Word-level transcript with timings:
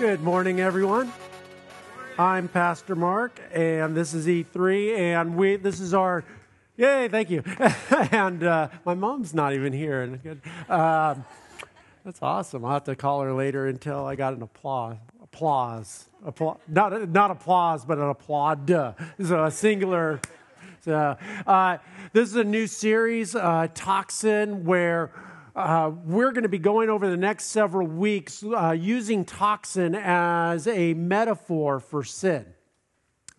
Good 0.00 0.22
morning, 0.22 0.62
everyone. 0.62 1.12
I'm 2.18 2.48
Pastor 2.48 2.96
Mark, 2.96 3.38
and 3.52 3.94
this 3.94 4.14
is 4.14 4.26
E3, 4.26 4.96
and 4.96 5.36
we 5.36 5.56
this 5.56 5.78
is 5.78 5.92
our 5.92 6.24
yay, 6.78 7.06
thank 7.08 7.28
you. 7.28 7.42
and 8.10 8.42
uh, 8.42 8.68
my 8.86 8.94
mom's 8.94 9.34
not 9.34 9.52
even 9.52 9.74
here, 9.74 10.00
and 10.00 10.22
good. 10.22 10.40
Um, 10.70 11.26
that's 12.02 12.18
awesome. 12.22 12.64
I'll 12.64 12.72
have 12.72 12.84
to 12.84 12.96
call 12.96 13.20
her 13.20 13.34
later 13.34 13.66
until 13.66 14.06
I 14.06 14.16
got 14.16 14.32
an 14.32 14.40
applause. 14.40 14.96
Applause. 15.22 16.08
Appla- 16.24 16.60
not 16.66 17.10
not 17.10 17.30
applause, 17.30 17.84
but 17.84 17.98
an 17.98 18.08
applaud. 18.08 18.70
So 19.22 19.44
a 19.44 19.50
singular. 19.50 20.18
So 20.80 21.18
uh, 21.46 21.76
this 22.14 22.26
is 22.26 22.36
a 22.36 22.44
new 22.44 22.66
series, 22.66 23.34
uh, 23.34 23.68
Toxin, 23.74 24.64
where 24.64 25.10
uh, 25.54 25.90
we're 26.04 26.32
going 26.32 26.44
to 26.44 26.48
be 26.48 26.58
going 26.58 26.90
over 26.90 27.08
the 27.08 27.16
next 27.16 27.46
several 27.46 27.86
weeks 27.86 28.44
uh, 28.44 28.70
using 28.70 29.24
toxin 29.24 29.94
as 29.94 30.66
a 30.66 30.94
metaphor 30.94 31.80
for 31.80 32.04
sin. 32.04 32.46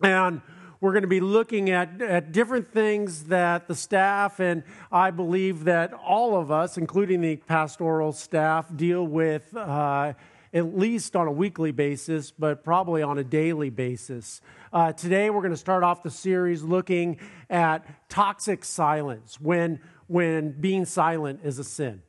And 0.02 0.42
we're 0.80 0.92
going 0.92 1.02
to 1.02 1.08
be 1.08 1.20
looking 1.20 1.70
at, 1.70 2.02
at 2.02 2.32
different 2.32 2.72
things 2.72 3.24
that 3.24 3.68
the 3.68 3.74
staff 3.74 4.40
and 4.40 4.64
I 4.90 5.10
believe 5.12 5.64
that 5.64 5.92
all 5.92 6.36
of 6.36 6.50
us, 6.50 6.76
including 6.76 7.20
the 7.20 7.36
pastoral 7.36 8.12
staff, 8.12 8.66
deal 8.74 9.06
with 9.06 9.56
uh, 9.56 10.14
at 10.52 10.76
least 10.76 11.16
on 11.16 11.28
a 11.28 11.32
weekly 11.32 11.70
basis, 11.70 12.30
but 12.30 12.62
probably 12.62 13.02
on 13.02 13.18
a 13.18 13.24
daily 13.24 13.70
basis. 13.70 14.40
Uh, 14.72 14.92
today, 14.92 15.30
we're 15.30 15.40
going 15.40 15.52
to 15.52 15.56
start 15.56 15.82
off 15.82 16.02
the 16.02 16.10
series 16.10 16.62
looking 16.62 17.18
at 17.48 17.86
toxic 18.08 18.64
silence 18.64 19.40
when, 19.40 19.80
when 20.12 20.50
being 20.50 20.84
silent 20.84 21.40
is 21.42 21.58
a 21.58 21.64
sin. 21.64 22.02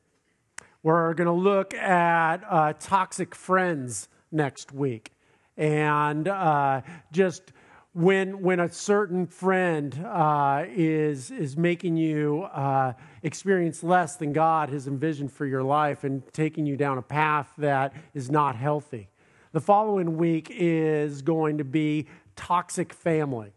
We're 0.84 1.14
going 1.14 1.28
to 1.28 1.32
look 1.32 1.74
at 1.74 2.44
uh, 2.50 2.74
toxic 2.78 3.34
friends 3.34 4.10
next 4.30 4.74
week. 4.74 5.14
And 5.56 6.28
uh, 6.28 6.82
just 7.14 7.54
when, 7.94 8.42
when 8.42 8.60
a 8.60 8.70
certain 8.70 9.26
friend 9.26 9.98
uh, 10.06 10.66
is, 10.68 11.32
is 11.32 11.56
making 11.56 11.96
you 11.96 12.44
uh, 12.44 12.92
experience 13.22 13.84
less 13.84 14.18
than 14.18 14.34
God 14.34 14.68
has 14.68 14.86
envisioned 14.86 15.32
for 15.32 15.46
your 15.46 15.64
life 15.64 16.04
and 16.04 16.24
taking 16.34 16.66
you 16.66 16.76
down 16.76 16.98
a 16.98 17.02
path 17.02 17.54
that 17.60 17.94
is 18.14 18.30
not 18.30 18.58
healthy. 18.58 19.08
The 19.54 19.62
following 19.62 20.18
week 20.18 20.50
is 20.52 21.22
going 21.22 21.60
to 21.60 21.64
be 21.64 22.08
toxic 22.36 22.92
family. 22.92 23.54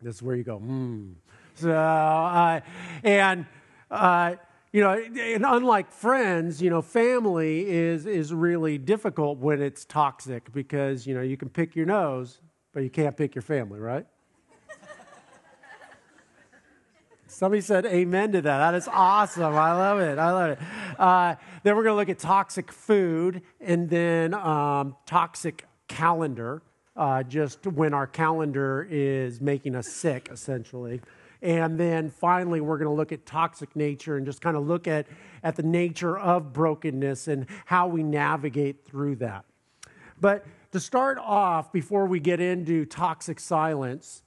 This 0.00 0.16
is 0.16 0.22
where 0.22 0.34
you 0.34 0.42
go, 0.42 0.58
hmm. 0.58 1.12
So, 1.54 1.70
uh, 1.70 2.60
and 3.02 3.46
uh, 3.90 4.34
you 4.72 4.80
know, 4.80 4.92
and 4.92 5.44
unlike 5.46 5.92
friends, 5.92 6.62
you 6.62 6.70
know, 6.70 6.82
family 6.82 7.68
is 7.68 8.06
is 8.06 8.32
really 8.32 8.78
difficult 8.78 9.38
when 9.38 9.60
it's 9.60 9.84
toxic 9.84 10.52
because 10.52 11.06
you 11.06 11.14
know 11.14 11.22
you 11.22 11.36
can 11.36 11.48
pick 11.48 11.76
your 11.76 11.86
nose, 11.86 12.40
but 12.72 12.82
you 12.82 12.90
can't 12.90 13.16
pick 13.16 13.34
your 13.34 13.42
family, 13.42 13.78
right? 13.78 14.06
Somebody 17.26 17.62
said 17.62 17.86
amen 17.86 18.32
to 18.32 18.42
that. 18.42 18.58
That 18.58 18.74
is 18.74 18.86
awesome. 18.92 19.54
I 19.54 19.72
love 19.72 20.00
it. 20.00 20.18
I 20.18 20.32
love 20.32 20.50
it. 20.50 20.58
Uh, 20.98 21.34
then 21.62 21.76
we're 21.76 21.82
going 21.82 21.94
to 21.94 21.96
look 21.96 22.10
at 22.10 22.18
toxic 22.18 22.70
food 22.70 23.40
and 23.58 23.88
then 23.88 24.34
um, 24.34 24.96
toxic 25.06 25.64
calendar, 25.88 26.62
uh, 26.94 27.22
just 27.22 27.66
when 27.66 27.94
our 27.94 28.06
calendar 28.06 28.86
is 28.90 29.40
making 29.40 29.74
us 29.74 29.88
sick, 29.88 30.28
essentially. 30.30 31.00
And 31.42 31.78
then 31.78 32.08
finally, 32.08 32.60
we're 32.60 32.78
going 32.78 32.88
to 32.88 32.94
look 32.94 33.10
at 33.10 33.26
toxic 33.26 33.74
nature 33.74 34.16
and 34.16 34.24
just 34.24 34.40
kind 34.40 34.56
of 34.56 34.66
look 34.66 34.86
at, 34.86 35.08
at 35.42 35.56
the 35.56 35.64
nature 35.64 36.16
of 36.16 36.52
brokenness 36.52 37.26
and 37.26 37.46
how 37.66 37.88
we 37.88 38.04
navigate 38.04 38.86
through 38.86 39.16
that. 39.16 39.44
But 40.20 40.46
to 40.70 40.78
start 40.78 41.18
off, 41.18 41.72
before 41.72 42.06
we 42.06 42.20
get 42.20 42.40
into 42.40 42.84
toxic 42.84 43.40
silence, 43.40 44.22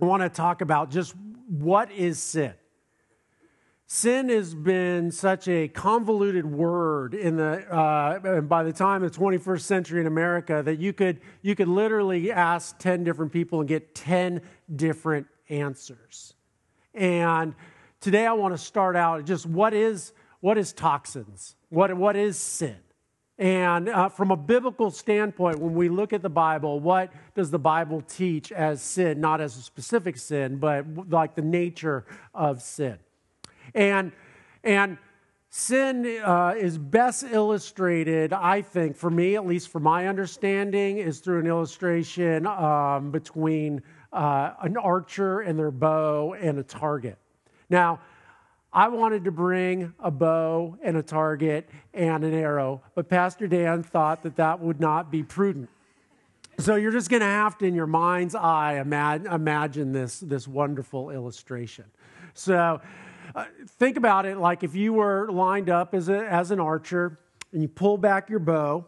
I 0.00 0.04
want 0.04 0.22
to 0.22 0.28
talk 0.28 0.60
about 0.60 0.90
just 0.90 1.14
what 1.48 1.90
is 1.90 2.22
sin. 2.22 2.54
Sin 3.88 4.28
has 4.28 4.54
been 4.54 5.10
such 5.10 5.48
a 5.48 5.68
convoluted 5.68 6.46
word 6.46 7.14
in 7.14 7.36
the, 7.36 7.72
uh, 7.72 8.18
and 8.22 8.48
by 8.48 8.62
the 8.62 8.72
time 8.72 9.02
of 9.02 9.12
the 9.12 9.18
21st 9.18 9.60
century 9.60 10.00
in 10.00 10.06
America 10.06 10.62
that 10.64 10.78
you 10.78 10.92
could, 10.92 11.20
you 11.42 11.54
could 11.54 11.68
literally 11.68 12.32
ask 12.32 12.78
10 12.78 13.04
different 13.04 13.32
people 13.32 13.60
and 13.60 13.68
get 13.68 13.94
10 13.94 14.42
different 14.74 15.26
answers. 15.48 16.34
And 16.94 17.54
today 18.00 18.26
I 18.26 18.32
want 18.32 18.54
to 18.54 18.58
start 18.58 18.96
out 18.96 19.24
just 19.24 19.46
what 19.46 19.74
is, 19.74 20.12
what 20.40 20.58
is 20.58 20.72
toxins? 20.72 21.56
What, 21.68 21.94
what 21.96 22.16
is 22.16 22.38
sin? 22.38 22.76
And 23.38 23.90
uh, 23.90 24.08
from 24.08 24.30
a 24.30 24.36
biblical 24.36 24.90
standpoint, 24.90 25.58
when 25.58 25.74
we 25.74 25.90
look 25.90 26.14
at 26.14 26.22
the 26.22 26.30
Bible, 26.30 26.80
what 26.80 27.12
does 27.34 27.50
the 27.50 27.58
Bible 27.58 28.00
teach 28.00 28.50
as 28.50 28.80
sin? 28.80 29.20
Not 29.20 29.42
as 29.42 29.58
a 29.58 29.60
specific 29.60 30.16
sin, 30.16 30.56
but 30.56 31.10
like 31.10 31.34
the 31.34 31.42
nature 31.42 32.06
of 32.32 32.62
sin. 32.62 32.98
And, 33.74 34.12
and 34.64 34.96
sin 35.50 36.20
uh, 36.24 36.54
is 36.56 36.78
best 36.78 37.24
illustrated, 37.24 38.32
I 38.32 38.62
think, 38.62 38.96
for 38.96 39.10
me, 39.10 39.36
at 39.36 39.46
least 39.46 39.68
for 39.68 39.80
my 39.80 40.08
understanding, 40.08 40.96
is 40.96 41.18
through 41.18 41.40
an 41.40 41.46
illustration 41.46 42.46
um, 42.46 43.10
between 43.10 43.82
uh, 44.12 44.52
an 44.62 44.76
archer 44.76 45.40
and 45.40 45.58
their 45.58 45.70
bow 45.70 46.34
and 46.34 46.58
a 46.58 46.62
target. 46.62 47.18
Now, 47.68 48.00
I 48.72 48.88
wanted 48.88 49.24
to 49.24 49.30
bring 49.30 49.94
a 49.98 50.10
bow 50.10 50.76
and 50.82 50.96
a 50.96 51.02
target 51.02 51.70
and 51.94 52.24
an 52.24 52.34
arrow, 52.34 52.82
but 52.94 53.08
Pastor 53.08 53.46
Dan 53.46 53.82
thought 53.82 54.22
that 54.22 54.36
that 54.36 54.60
would 54.60 54.80
not 54.80 55.10
be 55.10 55.22
prudent. 55.22 55.70
So 56.58 56.76
you're 56.76 56.92
just 56.92 57.10
going 57.10 57.20
to 57.20 57.26
have 57.26 57.58
to, 57.58 57.66
in 57.66 57.74
your 57.74 57.86
mind's 57.86 58.34
eye, 58.34 58.78
imagine 58.80 59.92
this, 59.92 60.20
this 60.20 60.48
wonderful 60.48 61.10
illustration. 61.10 61.84
So 62.34 62.80
uh, 63.34 63.44
think 63.78 63.96
about 63.96 64.26
it 64.26 64.38
like 64.38 64.62
if 64.62 64.74
you 64.74 64.92
were 64.94 65.30
lined 65.30 65.70
up 65.70 65.94
as, 65.94 66.08
a, 66.08 66.26
as 66.26 66.50
an 66.50 66.60
archer 66.60 67.18
and 67.52 67.62
you 67.62 67.68
pull 67.68 67.98
back 67.98 68.28
your 68.30 68.38
bow. 68.38 68.86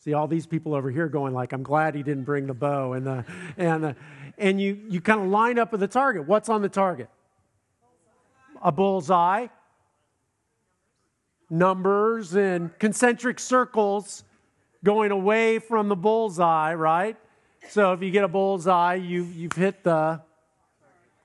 See 0.00 0.14
all 0.14 0.26
these 0.26 0.46
people 0.46 0.74
over 0.74 0.90
here 0.90 1.08
going 1.08 1.34
like, 1.34 1.52
"I'm 1.52 1.62
glad 1.62 1.94
he 1.94 2.02
didn't 2.02 2.24
bring 2.24 2.46
the 2.46 2.54
bow," 2.54 2.94
and 2.94 3.06
the 3.06 3.24
and 3.58 3.84
the, 3.84 3.96
and 4.38 4.58
you 4.58 4.78
you 4.88 5.02
kind 5.02 5.20
of 5.20 5.26
line 5.26 5.58
up 5.58 5.72
with 5.72 5.80
the 5.80 5.88
target. 5.88 6.26
What's 6.26 6.48
on 6.48 6.62
the 6.62 6.70
target? 6.70 7.10
A 8.62 8.72
bullseye. 8.72 9.48
Numbers 11.50 12.34
and 12.34 12.76
concentric 12.78 13.38
circles 13.38 14.24
going 14.82 15.10
away 15.10 15.58
from 15.58 15.88
the 15.88 15.96
bullseye, 15.96 16.74
right? 16.74 17.16
So 17.68 17.92
if 17.92 18.02
you 18.02 18.10
get 18.10 18.24
a 18.24 18.28
bullseye, 18.28 18.94
you 18.94 19.24
you've 19.24 19.52
hit 19.52 19.84
the 19.84 20.22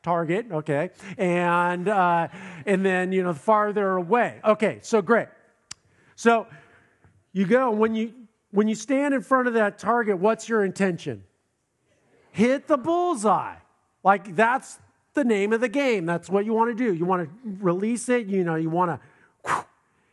target, 0.04 0.48
okay, 0.52 0.90
and 1.18 1.88
uh, 1.88 2.28
and 2.66 2.86
then 2.86 3.14
you 3.14 3.24
know 3.24 3.34
farther 3.34 3.96
away. 3.96 4.42
Okay, 4.44 4.80
so 4.82 5.02
great. 5.02 5.30
So 6.18 6.48
you 7.32 7.46
go 7.46 7.72
when 7.72 7.96
you 7.96 8.14
when 8.56 8.70
you 8.70 8.76
stand 8.76 9.14
in 9.14 9.22
front 9.22 9.48
of 9.48 9.54
that 9.56 9.78
target. 9.78 10.18
What's 10.18 10.48
your 10.48 10.64
intention? 10.64 11.24
Hit 12.32 12.68
the 12.68 12.78
bullseye. 12.78 13.56
Like 14.04 14.36
that's 14.36 14.80
the 15.14 15.24
name 15.24 15.54
of 15.54 15.62
the 15.62 15.70
game. 15.70 16.06
That's 16.06 16.30
what 16.30 16.46
you 16.46 16.54
want 16.54 16.76
to 16.76 16.84
do. 16.84 16.94
You 16.94 17.06
want 17.06 17.28
to 17.28 17.50
release 17.60 18.08
it. 18.10 18.28
You 18.28 18.44
know 18.44 18.56
you 18.56 18.70
want 18.70 19.00
to, 19.46 19.66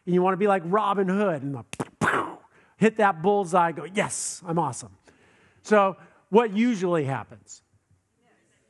and 0.07 0.15
you 0.15 0.23
want 0.23 0.35
to 0.35 0.39
be 0.39 0.49
like 0.49 0.63
Robin 0.67 1.09
Hood 1.09 1.43
and 1.43 1.55
the, 1.55 2.37
hit 2.77 2.97
that 2.97 3.23
bullseye. 3.23 3.73
Go 3.73 3.87
yes, 3.95 4.43
I'm 4.47 4.59
awesome. 4.59 4.97
So 5.63 5.97
what 6.31 6.53
usually 6.53 7.05
happens? 7.05 7.62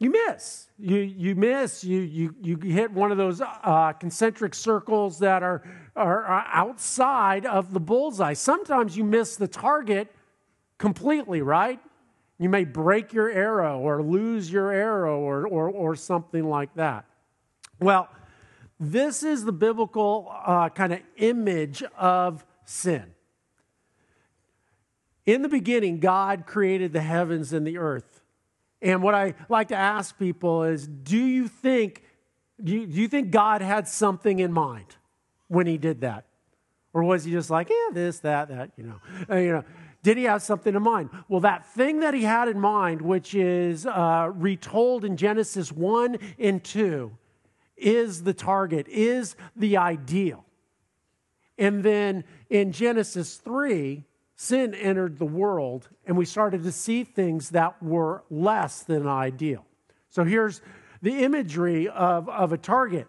You 0.03 0.11
miss. 0.11 0.69
You, 0.79 0.97
you 0.99 1.37
miss. 1.37 1.85
You, 1.85 2.01
you, 2.01 2.35
you 2.43 2.57
hit 2.57 2.91
one 2.91 3.13
of 3.13 3.19
those 3.19 3.41
uh, 3.41 3.93
concentric 3.93 4.53
circles 4.53 5.21
that 5.21 5.45
are, 5.45 5.63
are, 5.95 6.25
are 6.25 6.47
outside 6.53 7.47
of 7.47 7.73
the 7.73 7.79
bullseye. 7.79 8.33
Sometimes 8.33 8.97
you 8.97 9.05
miss 9.05 9.37
the 9.37 9.47
target 9.47 10.13
completely, 10.79 11.41
right? 11.41 11.79
You 12.39 12.49
may 12.49 12.65
break 12.65 13.13
your 13.13 13.31
arrow 13.31 13.79
or 13.79 14.03
lose 14.03 14.51
your 14.51 14.73
arrow 14.73 15.21
or, 15.21 15.47
or, 15.47 15.71
or 15.71 15.95
something 15.95 16.49
like 16.49 16.75
that. 16.75 17.05
Well, 17.79 18.09
this 18.81 19.23
is 19.23 19.45
the 19.45 19.53
biblical 19.53 20.33
uh, 20.45 20.69
kind 20.71 20.93
of 20.93 21.01
image 21.17 21.85
of 21.97 22.45
sin. 22.65 23.15
In 25.25 25.43
the 25.43 25.49
beginning, 25.49 26.01
God 26.01 26.47
created 26.47 26.93
the 26.93 27.03
heavens 27.03 27.53
and 27.53 27.65
the 27.65 27.79
earth. 27.79 28.22
And 28.83 29.03
what 29.03 29.15
I 29.15 29.35
like 29.49 29.69
to 29.69 29.77
ask 29.77 30.19
people 30.19 30.65
is 30.65 30.87
do 30.87 31.17
you 31.17 31.49
think 31.49 32.03
do 32.63 32.73
you, 32.73 32.87
do 32.87 33.01
you 33.01 33.09
think 33.09 33.31
God 33.31 33.61
had 33.61 33.89
something 33.89 34.39
in 34.39 34.53
mind 34.53 34.97
when 35.49 35.67
he 35.67 35.79
did 35.79 36.03
that? 36.03 36.27
Or 36.93 37.03
was 37.03 37.25
he 37.25 37.33
just 37.33 37.51
like, 37.51 37.71
yeah, 37.71 37.93
this, 37.93 38.21
that, 38.21 38.49
that, 38.49 38.71
you 38.77 38.85
know? 38.85 39.01
Uh, 39.29 39.37
you 39.37 39.53
know, 39.53 39.65
did 40.03 40.17
he 40.17 40.25
have 40.25 40.43
something 40.43 40.75
in 40.75 40.83
mind? 40.83 41.11
Well, 41.29 41.41
that 41.41 41.67
thing 41.75 42.01
that 42.01 42.15
he 42.15 42.23
had 42.23 42.49
in 42.49 42.61
mind, 42.61 43.01
which 43.03 43.35
is 43.35 43.87
uh, 43.87 44.31
retold 44.35 45.05
in 45.05 45.17
Genesis 45.17 45.73
1 45.73 46.19
and 46.39 46.63
2, 46.63 47.11
is 47.77 48.23
the 48.23 48.35
target, 48.35 48.87
is 48.89 49.35
the 49.57 49.77
ideal. 49.77 50.45
And 51.59 51.83
then 51.83 52.25
in 52.51 52.73
Genesis 52.73 53.37
3, 53.37 54.05
sin 54.37 54.75
entered 54.75 55.19
the 55.19 55.27
world 55.27 55.89
and 56.07 56.17
we 56.17 56.25
started 56.25 56.63
to 56.65 56.73
see 56.73 57.05
things 57.05 57.51
that 57.51 57.83
were 57.83 58.25
less 58.31 58.83
than 58.83 59.07
ideal. 59.07 59.65
So 60.09 60.25
here's 60.25 60.61
the 61.01 61.25
imagery 61.25 61.89
of, 61.89 62.29
of 62.29 62.53
a 62.53 62.59
target 62.59 63.09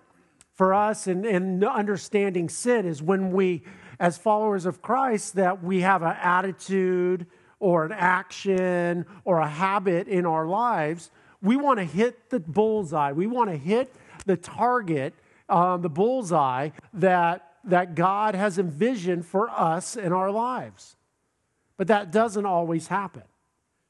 for 0.54 0.74
us 0.74 1.08
and, 1.08 1.26
and 1.26 1.64
understanding 1.64 2.48
sin 2.48 2.86
is 2.86 3.02
when 3.02 3.32
we, 3.32 3.64
as 4.00 4.18
followers 4.18 4.66
of 4.66 4.82
Christ, 4.82 5.36
that 5.36 5.64
we 5.64 5.82
have 5.82 6.04
an 6.04 6.16
attitude 6.22 7.26
or 7.60 7.86
an 7.86 7.92
action 7.92 9.06
or 9.26 9.40
a 9.40 9.48
habit 9.48 10.08
in 10.08 10.26
our 10.26 10.46
lives, 10.46 11.10
we 11.42 11.58
want 11.58 11.80
to 11.80 11.86
hit 11.86 12.30
the 12.30 12.40
bullseye. 12.40 13.12
We 13.12 13.28
want 13.28 13.50
to 13.50 13.58
hit 13.58 13.94
the 14.26 14.38
target, 14.38 15.14
um, 15.50 15.82
the 15.82 15.90
bullseye 15.90 16.70
that, 16.94 17.54
that 17.66 17.96
God 17.96 18.36
has 18.36 18.60
envisioned 18.60 19.26
for 19.26 19.50
us 19.50 19.96
in 19.96 20.14
our 20.14 20.32
lives. 20.32 20.96
But 21.78 21.88
that 21.88 22.12
doesn't 22.12 22.46
always 22.46 22.88
happen. 22.88 23.24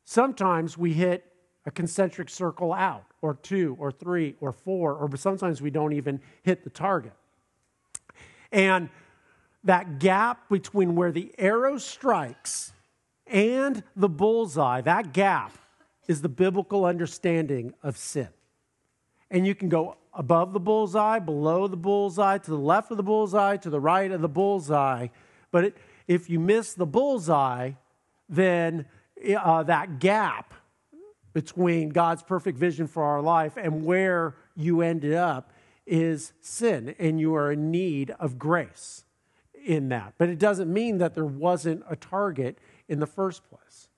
Sometimes 0.05 0.77
we 0.77 0.93
hit 0.93 1.25
a 1.65 1.71
concentric 1.71 2.29
circle 2.29 2.73
out, 2.73 3.05
or 3.21 3.35
two, 3.35 3.77
or 3.79 3.91
three, 3.91 4.35
or 4.41 4.51
four, 4.51 4.93
or 4.93 5.15
sometimes 5.15 5.61
we 5.61 5.69
don't 5.69 5.93
even 5.93 6.19
hit 6.43 6.63
the 6.63 6.69
target. 6.69 7.13
And 8.51 8.89
that 9.63 9.99
gap 9.99 10.49
between 10.49 10.95
where 10.95 11.11
the 11.11 11.33
arrow 11.37 11.77
strikes 11.77 12.73
and 13.27 13.81
the 13.95 14.09
bullseye, 14.09 14.81
that 14.81 15.13
gap 15.13 15.57
is 16.07 16.21
the 16.21 16.29
biblical 16.29 16.83
understanding 16.83 17.73
of 17.81 17.97
sin. 17.97 18.27
And 19.31 19.47
you 19.47 19.55
can 19.55 19.69
go 19.69 19.95
above 20.13 20.53
the 20.53 20.59
bullseye, 20.59 21.19
below 21.19 21.67
the 21.67 21.77
bullseye, 21.77 22.37
to 22.39 22.51
the 22.51 22.57
left 22.57 22.91
of 22.91 22.97
the 22.97 23.03
bullseye, 23.03 23.57
to 23.57 23.69
the 23.69 23.79
right 23.79 24.11
of 24.11 24.21
the 24.21 24.29
bullseye. 24.29 25.07
But 25.49 25.63
it, 25.63 25.77
if 26.07 26.29
you 26.29 26.39
miss 26.39 26.73
the 26.73 26.85
bullseye, 26.85 27.71
then 28.29 28.85
uh, 29.37 29.63
that 29.63 29.99
gap 29.99 30.53
between 31.33 31.89
God's 31.89 32.23
perfect 32.23 32.57
vision 32.57 32.87
for 32.87 33.03
our 33.03 33.21
life 33.21 33.57
and 33.57 33.85
where 33.85 34.35
you 34.55 34.81
ended 34.81 35.13
up 35.13 35.51
is 35.85 36.33
sin, 36.39 36.95
and 36.99 37.19
you 37.19 37.35
are 37.35 37.51
in 37.51 37.71
need 37.71 38.11
of 38.11 38.39
grace 38.39 39.03
in 39.65 39.89
that. 39.89 40.13
But 40.17 40.29
it 40.29 40.39
doesn't 40.39 40.71
mean 40.71 40.99
that 40.99 41.13
there 41.15 41.25
wasn't 41.25 41.83
a 41.89 41.95
target 41.95 42.57
in 42.87 42.99
the 42.99 43.07
first 43.07 43.43
place. 43.49 43.89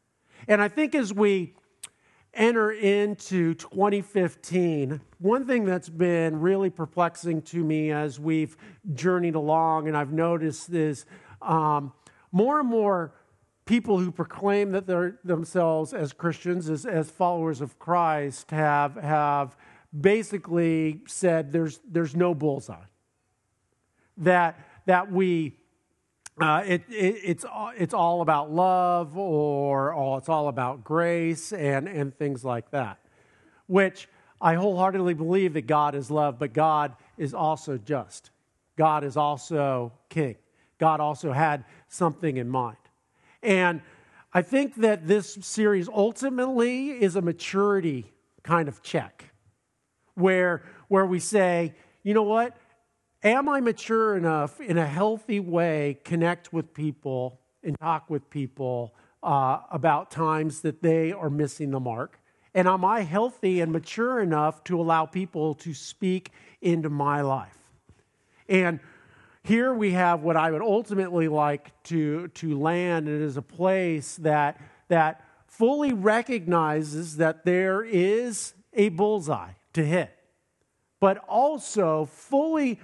And 0.47 0.61
I 0.61 0.67
think 0.67 0.95
as 0.95 1.13
we 1.13 1.53
enter 2.33 2.71
into 2.71 3.53
2015, 3.55 4.99
one 5.19 5.45
thing 5.45 5.65
that's 5.65 5.89
been 5.89 6.39
really 6.39 6.69
perplexing 6.69 7.41
to 7.43 7.63
me 7.63 7.91
as 7.91 8.19
we've 8.19 8.57
journeyed 8.93 9.35
along, 9.35 9.87
and 9.87 9.95
I've 9.95 10.11
noticed 10.11 10.69
is 10.69 11.05
um, 11.45 11.93
more 12.31 12.59
and 12.59 12.67
more 12.67 13.13
people 13.65 13.97
who 13.99 14.11
proclaim 14.11 14.71
that 14.71 14.85
they're 14.85 15.19
themselves 15.23 15.93
as 15.93 16.13
Christians, 16.13 16.69
as, 16.69 16.85
as 16.85 17.09
followers 17.09 17.61
of 17.61 17.79
Christ, 17.79 18.51
have, 18.51 18.95
have 18.95 19.55
basically 19.99 21.01
said 21.07 21.51
there's, 21.51 21.79
there's 21.89 22.15
no 22.15 22.35
bullseye. 22.35 22.75
That, 24.17 24.59
that 24.85 25.11
we, 25.11 25.57
uh, 26.39 26.63
it, 26.65 26.83
it, 26.89 27.15
it's, 27.23 27.45
it's 27.77 27.93
all 27.93 28.21
about 28.21 28.51
love 28.51 29.17
or, 29.17 29.93
or 29.93 30.17
it's 30.19 30.29
all 30.29 30.47
about 30.47 30.83
grace 30.83 31.51
and, 31.51 31.87
and 31.87 32.15
things 32.15 32.45
like 32.45 32.69
that, 32.71 32.99
which 33.67 34.07
I 34.39 34.55
wholeheartedly 34.55 35.15
believe 35.15 35.53
that 35.53 35.65
God 35.65 35.95
is 35.95 36.11
love, 36.11 36.37
but 36.37 36.53
God 36.53 36.95
is 37.17 37.33
also 37.33 37.77
just. 37.77 38.29
God 38.77 39.03
is 39.03 39.17
also 39.17 39.93
king. 40.09 40.35
God 40.77 40.99
also 40.99 41.31
had 41.31 41.63
something 41.87 42.37
in 42.37 42.49
mind. 42.49 42.77
And 43.41 43.81
I 44.33 44.41
think 44.41 44.75
that 44.75 45.07
this 45.07 45.37
series 45.41 45.87
ultimately 45.87 46.89
is 46.89 47.15
a 47.15 47.21
maturity 47.21 48.11
kind 48.43 48.67
of 48.67 48.81
check 48.81 49.31
where, 50.15 50.63
where 50.87 51.05
we 51.05 51.19
say, 51.19 51.73
you 52.03 52.13
know 52.13 52.23
what? 52.23 52.57
Am 53.23 53.49
I 53.49 53.59
mature 53.59 54.17
enough 54.17 54.59
in 54.59 54.77
a 54.77 54.85
healthy 54.85 55.39
way 55.39 55.99
connect 56.03 56.53
with 56.53 56.73
people 56.73 57.39
and 57.63 57.77
talk 57.79 58.09
with 58.09 58.29
people 58.29 58.93
uh, 59.23 59.59
about 59.71 60.11
times 60.11 60.61
that 60.61 60.81
they 60.81 61.11
are 61.11 61.29
missing 61.29 61.71
the 61.71 61.79
mark? 61.79 62.19
And 62.53 62.67
am 62.67 62.85
I 62.85 63.01
healthy 63.01 63.61
and 63.61 63.71
mature 63.71 64.21
enough 64.21 64.63
to 64.65 64.79
allow 64.79 65.05
people 65.05 65.55
to 65.55 65.73
speak 65.73 66.31
into 66.61 66.89
my 66.89 67.21
life? 67.21 67.57
And 68.47 68.79
here 69.45 69.73
we 69.73 69.91
have 69.91 70.23
what 70.23 70.35
I 70.35 70.49
would 70.49 70.63
ultimately 70.63 71.27
like 71.27 71.71
to, 71.83 72.29
to 72.29 72.59
land. 72.59 73.07
It 73.07 73.21
is 73.21 73.37
a 73.37 73.43
place 73.43 74.15
that, 74.17 74.59
that 74.87 75.23
fully 75.45 75.93
recognizes 75.93 77.17
that 77.17 77.45
there 77.45 77.83
is 77.83 78.55
a 78.73 78.89
bullseye 78.89 79.51
to 79.73 79.85
hit, 79.85 80.11
but 80.99 81.19
also 81.29 82.05
fully 82.05 82.79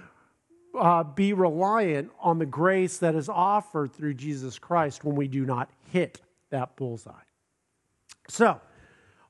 uh, 0.78 1.02
be 1.02 1.32
reliant 1.32 2.12
on 2.20 2.38
the 2.38 2.46
grace 2.46 2.98
that 2.98 3.16
is 3.16 3.28
offered 3.28 3.92
through 3.92 4.14
Jesus 4.14 4.58
Christ 4.60 5.02
when 5.02 5.16
we 5.16 5.26
do 5.26 5.44
not 5.44 5.68
hit 5.90 6.20
that 6.50 6.76
bullseye. 6.76 7.12
So, 8.28 8.60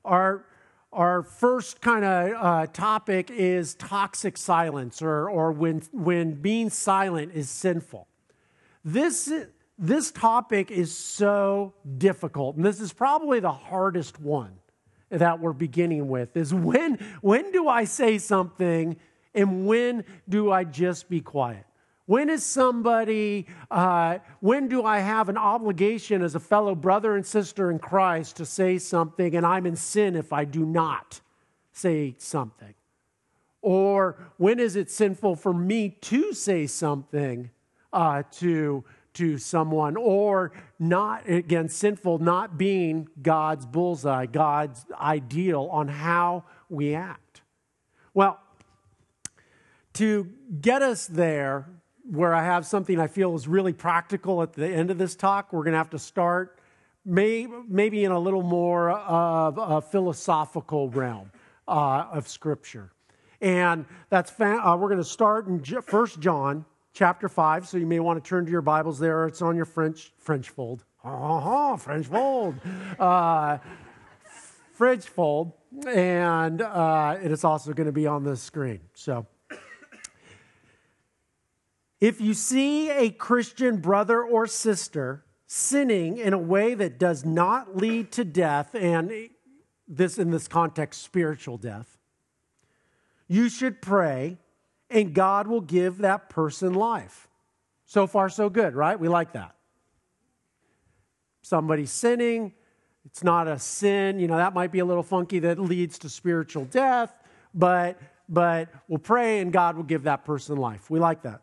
our 0.05 0.45
our 0.93 1.23
first 1.23 1.81
kind 1.81 2.05
of 2.05 2.31
uh, 2.33 2.67
topic 2.67 3.29
is 3.31 3.75
toxic 3.75 4.37
silence, 4.37 5.01
or, 5.01 5.29
or 5.29 5.51
when, 5.51 5.81
when 5.91 6.35
being 6.35 6.69
silent 6.69 7.31
is 7.33 7.49
sinful. 7.49 8.07
This, 8.85 9.31
this 9.77 10.11
topic 10.11 10.71
is 10.71 10.95
so 10.95 11.73
difficult, 11.97 12.55
and 12.55 12.65
this 12.65 12.79
is 12.79 12.93
probably 12.93 13.39
the 13.39 13.51
hardest 13.51 14.19
one 14.19 14.53
that 15.09 15.39
we're 15.39 15.53
beginning 15.53 16.07
with 16.07 16.35
is 16.35 16.53
when, 16.53 16.97
when 17.21 17.51
do 17.51 17.67
I 17.67 17.83
say 17.83 18.17
something 18.17 18.97
and 19.35 19.65
when 19.65 20.05
do 20.27 20.51
I 20.51 20.63
just 20.63 21.09
be 21.09 21.21
quiet? 21.21 21.65
When 22.05 22.29
is 22.29 22.43
somebody, 22.43 23.47
uh, 23.71 24.17
when 24.41 24.67
do 24.67 24.83
I 24.83 24.99
have 24.99 25.29
an 25.29 25.37
obligation 25.37 26.21
as 26.21 26.35
a 26.35 26.39
fellow 26.39 26.75
brother 26.75 27.15
and 27.15 27.25
sister 27.25 27.71
in 27.71 27.79
Christ 27.79 28.35
to 28.37 28.45
say 28.45 28.77
something 28.77 29.35
and 29.35 29.45
I'm 29.45 29.65
in 29.65 29.77
sin 29.77 30.15
if 30.15 30.33
I 30.33 30.43
do 30.43 30.65
not 30.65 31.21
say 31.71 32.15
something? 32.17 32.73
Or 33.61 34.17
when 34.35 34.59
is 34.59 34.75
it 34.75 34.91
sinful 34.91 35.37
for 35.37 35.53
me 35.53 35.89
to 36.01 36.33
say 36.33 36.67
something 36.67 37.49
uh, 37.93 38.23
to, 38.31 38.83
to 39.13 39.37
someone? 39.37 39.95
Or 39.95 40.51
not, 40.77 41.29
again, 41.29 41.69
sinful 41.69 42.19
not 42.19 42.57
being 42.57 43.07
God's 43.21 43.65
bullseye, 43.65 44.25
God's 44.25 44.85
ideal 44.99 45.69
on 45.71 45.87
how 45.87 46.43
we 46.69 46.93
act? 46.93 47.43
Well, 48.13 48.41
to 49.93 50.29
get 50.59 50.81
us 50.81 51.07
there, 51.07 51.69
where 52.03 52.33
I 52.33 52.43
have 52.43 52.65
something 52.65 52.99
I 52.99 53.07
feel 53.07 53.35
is 53.35 53.47
really 53.47 53.73
practical 53.73 54.41
at 54.41 54.53
the 54.53 54.67
end 54.67 54.91
of 54.91 54.97
this 54.97 55.15
talk. 55.15 55.53
We're 55.53 55.63
going 55.63 55.73
to 55.73 55.77
have 55.77 55.91
to 55.91 55.99
start 55.99 56.59
may, 57.05 57.47
maybe 57.67 58.03
in 58.03 58.11
a 58.11 58.19
little 58.19 58.43
more 58.43 58.91
of 58.91 59.57
a 59.57 59.81
philosophical 59.81 60.89
realm 60.89 61.31
uh, 61.67 62.07
of 62.11 62.27
Scripture. 62.27 62.91
And 63.41 63.85
that's 64.09 64.31
uh, 64.39 64.77
we're 64.79 64.87
going 64.87 64.97
to 64.97 65.03
start 65.03 65.47
in 65.47 65.63
First 65.81 66.19
John 66.19 66.65
chapter 66.93 67.27
5. 67.27 67.67
So 67.67 67.77
you 67.77 67.85
may 67.85 67.99
want 67.99 68.23
to 68.23 68.27
turn 68.27 68.45
to 68.45 68.51
your 68.51 68.61
Bibles 68.61 68.99
there. 68.99 69.25
It's 69.27 69.41
on 69.41 69.55
your 69.55 69.65
French, 69.65 70.13
French 70.17 70.49
fold. 70.49 70.83
French 71.77 72.07
fold. 72.07 72.55
Uh, 72.97 73.57
French 74.71 75.05
fold. 75.07 75.51
And 75.87 76.61
uh, 76.61 77.17
it 77.21 77.31
is 77.31 77.43
also 77.43 77.73
going 77.73 77.87
to 77.87 77.93
be 77.93 78.07
on 78.07 78.23
the 78.23 78.37
screen. 78.37 78.79
So 78.93 79.25
if 82.03 82.19
you 82.19 82.33
see 82.33 82.89
a 82.89 83.09
Christian 83.09 83.77
brother 83.77 84.21
or 84.21 84.45
sister 84.45 85.23
sinning 85.47 86.17
in 86.17 86.33
a 86.33 86.37
way 86.37 86.73
that 86.73 86.99
does 86.99 87.23
not 87.23 87.77
lead 87.77 88.11
to 88.11 88.25
death, 88.25 88.75
and 88.75 89.29
this 89.87 90.17
in 90.17 90.29
this 90.29 90.49
context, 90.49 91.01
spiritual 91.01 91.57
death, 91.57 91.97
you 93.29 93.47
should 93.47 93.81
pray 93.81 94.37
and 94.89 95.13
God 95.13 95.47
will 95.47 95.61
give 95.61 95.99
that 95.99 96.29
person 96.29 96.73
life. 96.73 97.29
So 97.85 98.05
far, 98.05 98.27
so 98.27 98.49
good, 98.49 98.75
right? 98.75 98.99
We 98.99 99.07
like 99.07 99.31
that. 99.31 99.55
Somebody 101.41 101.85
sinning, 101.85 102.51
it's 103.05 103.23
not 103.23 103.47
a 103.47 103.57
sin, 103.57 104.19
you 104.19 104.27
know, 104.27 104.35
that 104.35 104.53
might 104.53 104.73
be 104.73 104.79
a 104.79 104.85
little 104.85 105.03
funky 105.03 105.39
that 105.39 105.57
leads 105.57 105.97
to 105.99 106.09
spiritual 106.09 106.65
death, 106.65 107.13
but 107.53 107.97
but 108.27 108.67
we'll 108.89 108.99
pray 108.99 109.39
and 109.39 109.53
God 109.53 109.77
will 109.77 109.83
give 109.83 110.03
that 110.03 110.25
person 110.25 110.57
life. 110.57 110.89
We 110.89 110.99
like 110.99 111.21
that. 111.21 111.41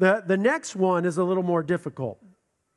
The, 0.00 0.24
the 0.26 0.38
next 0.38 0.74
one 0.74 1.04
is 1.04 1.18
a 1.18 1.24
little 1.24 1.42
more 1.42 1.62
difficult. 1.62 2.18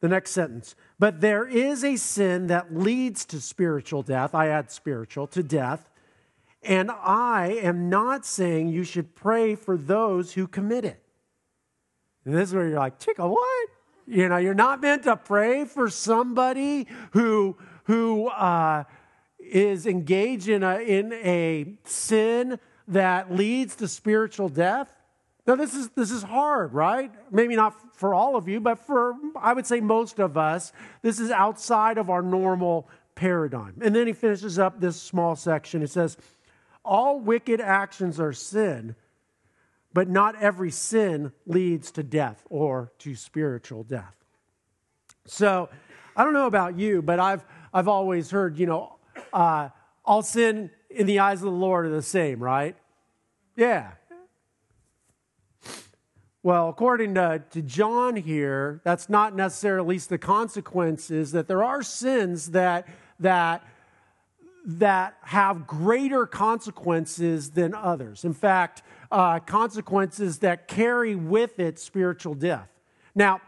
The 0.01 0.10
next 0.10 0.32
sentence. 0.32 0.75
But 1.00 1.22
there 1.22 1.48
is 1.48 1.86
a 1.86 1.96
sin 1.96 2.48
that 2.48 2.75
leads 2.75 3.24
to 3.27 3.39
spiritual 3.39 4.03
death. 4.03 4.36
I 4.36 4.50
add 4.50 4.70
spiritual 4.70 5.27
to 5.27 5.42
death. 5.42 5.89
And 6.62 6.92
I 6.92 7.58
am 7.62 7.89
not 7.89 8.25
saying 8.25 8.68
you 8.68 8.84
should 8.84 9.15
pray 9.15 9.56
for 9.56 9.77
those 9.77 10.34
who 10.34 10.48
commit 10.48 10.84
it. 10.84 11.01
And 12.25 12.36
this 12.36 12.50
is 12.50 12.56
where 12.56 12.68
you're 12.68 12.80
like, 12.80 13.00
chicken, 13.00 13.30
what? 13.30 13.70
You 14.06 14.27
know, 14.27 14.38
you're 14.38 14.53
not 14.53 14.82
meant 14.82 15.03
to 15.03 15.15
pray 15.15 15.63
for 15.63 15.89
somebody 15.89 16.88
who 17.12 17.56
who 17.86 18.27
uh, 18.27 18.84
is 19.39 19.88
engaged 19.88 20.50
in 20.50 20.63
a 20.63 20.80
in 20.80 21.13
a 21.13 21.77
sin 21.86 22.60
that 22.89 23.34
leads 23.34 23.77
to 23.77 23.88
spiritual 23.88 24.50
death. 24.50 25.02
Now, 25.46 25.56
this 25.56 25.74
is 25.74 25.90
this 25.90 26.10
is 26.10 26.24
hard, 26.24 26.74
right? 26.74 27.12
Maybe 27.32 27.56
not 27.56 27.98
for 27.98 28.14
all 28.14 28.36
of 28.36 28.48
you, 28.48 28.60
but 28.60 28.80
for 28.80 29.16
I 29.36 29.54
would 29.54 29.66
say 29.66 29.82
most 29.82 30.20
of 30.20 30.38
us, 30.38 30.72
this 31.02 31.20
is 31.20 31.32
outside 31.32 31.98
of 31.98 32.10
our 32.10 32.22
normal 32.22 32.88
paradigm. 33.16 33.76
And 33.82 33.94
then 33.94 34.08
he 34.08 34.14
finishes 34.14 34.58
up 34.58 34.80
this 34.80 35.02
small 35.02 35.36
section. 35.36 35.82
It 35.82 35.90
says, 35.90 36.18
"All 36.86 37.20
wicked 37.20 37.60
actions 37.60 38.20
are 38.20 38.34
sin." 38.34 38.96
But 39.94 40.10
not 40.10 40.42
every 40.42 40.72
sin 40.72 41.34
leads 41.46 41.92
to 41.92 42.02
death 42.02 42.44
or 42.50 42.92
to 42.98 43.14
spiritual 43.14 43.84
death. 43.84 44.16
So 45.26 45.70
I 46.16 46.24
don't 46.24 46.34
know 46.34 46.48
about 46.48 46.80
you, 46.80 47.04
but 47.04 47.20
I've, 47.20 47.46
I've 47.72 47.88
always 47.88 48.32
heard, 48.32 48.58
you 48.58 48.66
know, 48.66 48.96
uh, 49.32 49.70
all 50.04 50.24
sin 50.24 50.72
in 50.90 51.06
the 51.06 51.20
eyes 51.20 51.40
of 51.40 51.46
the 51.46 51.52
Lord 51.52 51.86
are 51.86 51.92
the 51.92 52.02
same, 52.02 52.42
right? 52.42 52.76
Yeah. 53.56 53.92
Well, 56.46 56.68
according 56.68 57.16
to, 57.16 57.42
to 57.52 57.62
John 57.62 58.18
here, 58.18 58.82
that's 58.84 59.08
not 59.08 59.34
necessarily 59.34 59.86
at 59.86 59.88
least 59.88 60.10
the 60.10 60.18
consequences 60.18 61.32
that 61.32 61.48
there 61.48 61.64
are 61.64 61.82
sins 61.82 62.52
that 62.52 62.86
that 63.22 63.66
that 64.66 65.16
have 65.22 65.66
greater 65.66 66.26
consequences 66.26 67.52
than 67.52 67.74
others. 67.74 68.26
In 68.26 68.34
fact, 68.34 68.82
uh, 69.10 69.40
consequences 69.40 70.40
that 70.40 70.68
carry 70.68 71.16
with 71.16 71.60
it 71.60 71.80
spiritual 71.80 72.34
death. 72.34 72.70
Now, 73.16 73.42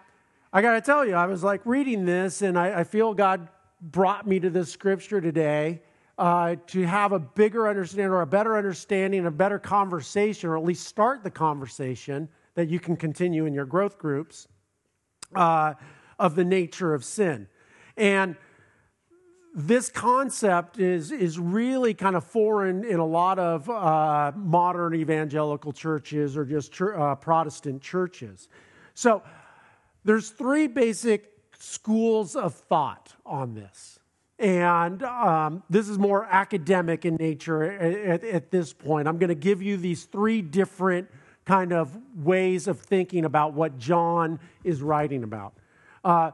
I 0.54 0.62
got 0.62 0.74
to 0.74 0.82
tell 0.82 1.06
you, 1.06 1.16
I 1.16 1.25
was 1.25 1.44
like 1.44 1.66
reading 1.66 2.06
this, 2.06 2.42
and 2.42 2.58
I, 2.58 2.80
I, 2.80 2.84
feel 2.84 3.14
God 3.14 3.48
brought 3.82 4.28
me 4.28 4.42
to 4.42 4.50
this 4.50 4.72
scripture 4.72 5.22
today 5.22 5.82
uh, 6.18 6.58
to 6.68 6.86
have 6.86 7.14
a 7.14 7.20
bigger 7.20 7.68
understanding 7.68 8.12
or 8.12 8.22
a 8.22 8.28
better 8.28 8.58
understanding, 8.58 9.25
a 9.25 9.32
better 9.32 9.60
conversation, 9.60 10.50
or 10.50 10.58
at 10.58 10.64
least 10.64 10.86
start 10.86 11.24
the 11.24 11.32
conversation 11.32 12.28
that 12.55 12.69
you 12.69 12.79
can 12.79 12.95
continue 12.95 13.45
in 13.45 13.53
your 13.53 13.65
growth 13.65 13.97
groups 13.97 14.47
uh, 15.35 15.74
of 16.17 16.35
the 16.35 16.43
nature 16.43 16.93
of 16.93 17.03
sin. 17.03 17.47
And 17.97 18.35
this 19.53 19.89
concept 19.89 20.79
is, 20.79 21.12
is 21.12 21.39
really 21.39 21.93
kind 21.93 22.15
of 22.15 22.25
foreign 22.25 22.83
in 22.83 23.00
a 23.00 23.05
lot 23.05 23.39
of 23.39 23.69
uh, 23.69 24.33
modern 24.35 24.95
evangelical 24.95 25.71
churches 25.71 26.35
or 26.35 26.43
just 26.43 26.79
uh, 26.81 27.15
Protestant 27.15 27.81
churches. 27.81 28.50
So 28.93 29.24
there's 30.03 30.29
three 30.29 30.67
basic 30.67 31.31
schools 31.57 32.35
of 32.35 32.53
thought 32.53 33.13
on 33.25 33.53
this. 33.53 34.00
And 34.38 35.01
um, 35.03 35.63
this 35.69 35.88
is 35.88 35.97
more 35.97 36.25
academic 36.25 37.05
in 37.05 37.15
nature 37.15 37.63
at, 37.63 38.24
at 38.25 38.51
this 38.51 38.74
point. 38.74 39.07
I'm 39.07 39.17
going 39.17 39.29
to 39.29 39.35
give 39.35 39.62
you 39.62 39.77
these 39.77 40.03
three 40.03 40.41
different 40.41 41.07
kind 41.46 41.72
of 41.72 41.98
ways 42.16 42.68
of 42.68 42.80
thinking 42.80 43.25
about 43.25 43.54
what 43.54 43.78
John 43.78 44.40
is 44.64 44.82
writing 44.82 45.24
about. 45.24 45.54
Uh, 46.04 46.32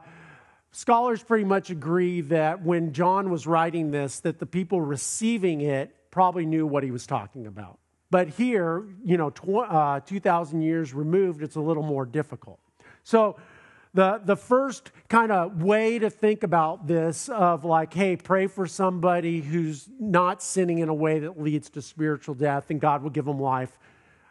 Scholars 0.74 1.22
pretty 1.22 1.44
much 1.44 1.68
agree 1.68 2.22
that 2.22 2.62
when 2.62 2.94
John 2.94 3.30
was 3.30 3.46
writing 3.46 3.90
this, 3.90 4.20
that 4.20 4.38
the 4.38 4.46
people 4.46 4.80
receiving 4.80 5.60
it 5.60 5.94
probably 6.10 6.46
knew 6.46 6.66
what 6.66 6.82
he 6.82 6.90
was 6.90 7.06
talking 7.06 7.46
about. 7.46 7.78
But 8.10 8.28
here, 8.28 8.86
you 9.04 9.18
know, 9.18 9.28
tw- 9.28 9.68
uh, 9.68 10.00
2,000 10.00 10.62
years 10.62 10.94
removed, 10.94 11.42
it's 11.42 11.56
a 11.56 11.60
little 11.60 11.82
more 11.82 12.06
difficult. 12.06 12.58
So, 13.04 13.36
the, 13.94 14.22
the 14.24 14.36
first 14.36 14.90
kind 15.10 15.30
of 15.30 15.62
way 15.62 15.98
to 15.98 16.08
think 16.08 16.42
about 16.44 16.86
this 16.86 17.28
of 17.28 17.66
like, 17.66 17.92
hey, 17.92 18.16
pray 18.16 18.46
for 18.46 18.66
somebody 18.66 19.42
who's 19.42 19.86
not 20.00 20.42
sinning 20.42 20.78
in 20.78 20.88
a 20.88 20.94
way 20.94 21.18
that 21.18 21.38
leads 21.38 21.68
to 21.70 21.82
spiritual 21.82 22.34
death 22.34 22.70
and 22.70 22.80
God 22.80 23.02
will 23.02 23.10
give 23.10 23.26
them 23.26 23.38
life. 23.38 23.78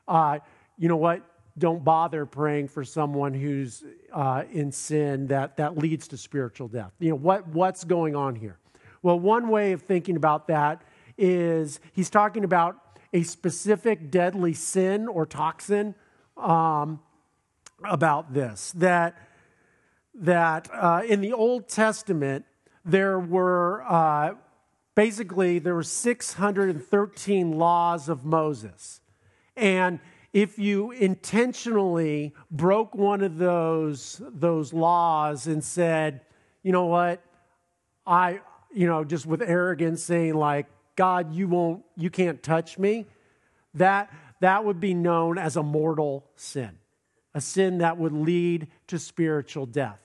Uh, 0.07 0.39
you 0.81 0.89
know 0.89 0.97
what? 0.97 1.21
don't 1.57 1.83
bother 1.83 2.25
praying 2.25 2.67
for 2.67 2.83
someone 2.83 3.33
who's 3.33 3.83
uh, 4.13 4.43
in 4.51 4.71
sin 4.71 5.27
that, 5.27 5.57
that 5.57 5.77
leads 5.77 6.07
to 6.09 6.17
spiritual 6.17 6.67
death. 6.67 6.91
You 6.99 7.09
know, 7.09 7.15
what, 7.15 7.47
what's 7.47 7.83
going 7.83 8.15
on 8.15 8.35
here? 8.35 8.57
Well, 9.01 9.19
one 9.19 9.49
way 9.49 9.71
of 9.71 9.81
thinking 9.81 10.15
about 10.15 10.47
that 10.47 10.81
is 11.17 11.79
he's 11.93 12.09
talking 12.09 12.43
about 12.43 12.77
a 13.13 13.23
specific 13.23 14.09
deadly 14.09 14.53
sin 14.53 15.07
or 15.07 15.25
toxin 15.25 15.95
um, 16.37 17.01
about 17.83 18.33
this. 18.33 18.71
That, 18.77 19.17
that 20.15 20.69
uh, 20.71 21.01
in 21.07 21.21
the 21.21 21.33
Old 21.33 21.67
Testament, 21.67 22.45
there 22.85 23.19
were 23.19 23.83
uh, 23.83 24.35
basically 24.95 25.59
there 25.59 25.75
were 25.75 25.83
613 25.83 27.51
laws 27.51 28.07
of 28.07 28.23
Moses. 28.23 29.01
And 29.55 29.99
if 30.33 30.57
you 30.57 30.91
intentionally 30.91 32.33
broke 32.49 32.95
one 32.95 33.21
of 33.21 33.37
those, 33.37 34.21
those 34.33 34.71
laws 34.71 35.47
and 35.47 35.63
said, 35.63 36.21
you 36.63 36.71
know 36.71 36.85
what, 36.85 37.21
I, 38.05 38.39
you 38.73 38.87
know, 38.87 39.03
just 39.03 39.25
with 39.25 39.41
arrogance 39.41 40.03
saying, 40.03 40.35
like, 40.35 40.67
God, 40.95 41.33
you 41.33 41.47
won't, 41.47 41.83
you 41.97 42.09
can't 42.09 42.41
touch 42.41 42.77
me, 42.77 43.07
that, 43.73 44.11
that 44.39 44.63
would 44.63 44.79
be 44.79 44.93
known 44.93 45.37
as 45.37 45.57
a 45.57 45.63
mortal 45.63 46.25
sin, 46.35 46.77
a 47.33 47.41
sin 47.41 47.79
that 47.79 47.97
would 47.97 48.13
lead 48.13 48.67
to 48.87 48.99
spiritual 48.99 49.65
death. 49.65 49.99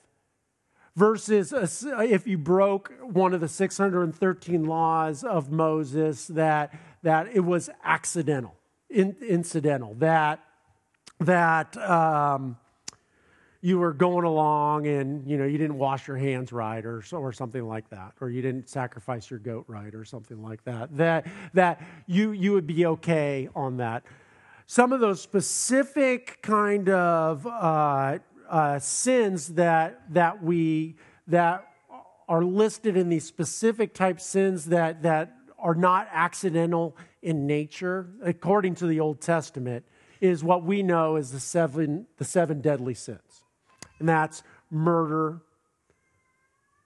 Versus 0.95 1.53
if 1.53 2.25
you 2.25 2.37
broke 2.39 2.91
one 3.01 3.33
of 3.33 3.39
the 3.39 3.47
613 3.47 4.65
laws 4.65 5.23
of 5.23 5.51
Moses, 5.51 6.25
that, 6.27 6.73
that 7.03 7.27
it 7.33 7.41
was 7.41 7.69
accidental 7.83 8.56
in, 8.89 9.15
incidental, 9.21 9.93
that, 9.95 10.39
that 11.19 11.75
um, 11.77 12.57
you 13.61 13.79
were 13.79 13.93
going 13.93 14.23
along 14.23 14.87
and 14.87 15.27
you 15.27 15.37
know 15.37 15.45
you 15.45 15.57
didn't 15.57 15.77
wash 15.77 16.07
your 16.07 16.17
hands 16.17 16.51
right 16.51 16.85
or, 16.85 17.01
so, 17.01 17.17
or 17.17 17.33
something 17.33 17.67
like 17.67 17.89
that 17.89 18.13
or 18.21 18.29
you 18.29 18.41
didn't 18.41 18.69
sacrifice 18.69 19.29
your 19.29 19.39
goat 19.39 19.65
right 19.67 19.95
or 19.95 20.05
something 20.05 20.41
like 20.41 20.63
that 20.63 20.95
that 20.95 21.25
that 21.53 21.81
you 22.05 22.31
you 22.31 22.53
would 22.53 22.67
be 22.67 22.85
okay 22.85 23.49
on 23.55 23.77
that. 23.77 24.03
Some 24.67 24.91
of 24.91 24.99
those 24.99 25.21
specific 25.21 26.41
kind 26.41 26.89
of 26.89 27.47
uh, 27.47 28.19
uh, 28.49 28.79
sins 28.79 29.49
that 29.49 30.13
that 30.13 30.43
we 30.43 30.95
that 31.27 31.67
are 32.29 32.43
listed 32.43 32.95
in 32.95 33.09
these 33.09 33.25
specific 33.25 33.93
type 33.93 34.21
sins 34.21 34.65
that 34.65 35.01
that 35.03 35.33
are 35.57 35.75
not 35.75 36.07
accidental 36.11 36.95
in 37.27 37.45
nature, 37.45 38.07
according 38.23 38.73
to 38.73 38.87
the 38.87 39.01
Old 39.01 39.19
Testament, 39.19 39.83
is 40.21 40.45
what 40.45 40.63
we 40.63 40.81
know 40.81 41.17
as 41.17 41.33
the 41.33 41.41
seven, 41.41 42.07
the 42.15 42.23
seven 42.23 42.61
deadly 42.61 42.93
sins. 42.93 43.43
And 43.99 44.07
that's 44.07 44.43
murder, 44.71 45.41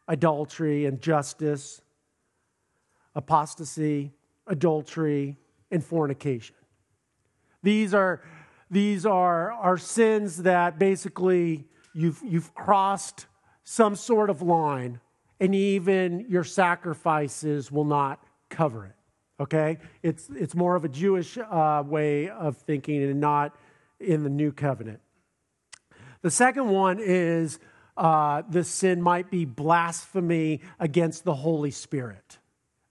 adultery, 0.07 0.87
injustice, 0.87 1.83
apostasy, 3.13 4.13
adultery, 4.47 5.37
and 5.69 5.83
fornication. 5.85 6.55
These 7.61 7.93
are, 7.93 8.23
these 8.71 9.05
are, 9.05 9.51
are 9.51 9.77
sins 9.77 10.41
that 10.41 10.79
basically 10.79 11.67
you've, 11.93 12.19
you've 12.25 12.55
crossed 12.55 13.27
some 13.63 13.95
sort 13.95 14.31
of 14.31 14.41
line, 14.41 15.01
and 15.39 15.53
even 15.53 16.25
your 16.27 16.43
sacrifices 16.43 17.71
will 17.71 17.85
not 17.85 18.23
cover 18.49 18.87
it 18.87 18.95
okay? 19.39 19.77
It's, 20.03 20.29
it's 20.35 20.55
more 20.55 20.75
of 20.75 20.85
a 20.85 20.89
Jewish 20.89 21.37
uh, 21.37 21.83
way 21.85 22.29
of 22.29 22.57
thinking 22.57 23.03
and 23.03 23.19
not 23.19 23.55
in 23.99 24.23
the 24.23 24.29
new 24.29 24.51
covenant. 24.51 24.99
The 26.21 26.31
second 26.31 26.69
one 26.69 26.99
is 26.99 27.59
uh, 27.97 28.43
the 28.49 28.63
sin 28.63 29.01
might 29.01 29.31
be 29.31 29.45
blasphemy 29.45 30.61
against 30.79 31.23
the 31.23 31.33
Holy 31.33 31.71
Spirit, 31.71 32.37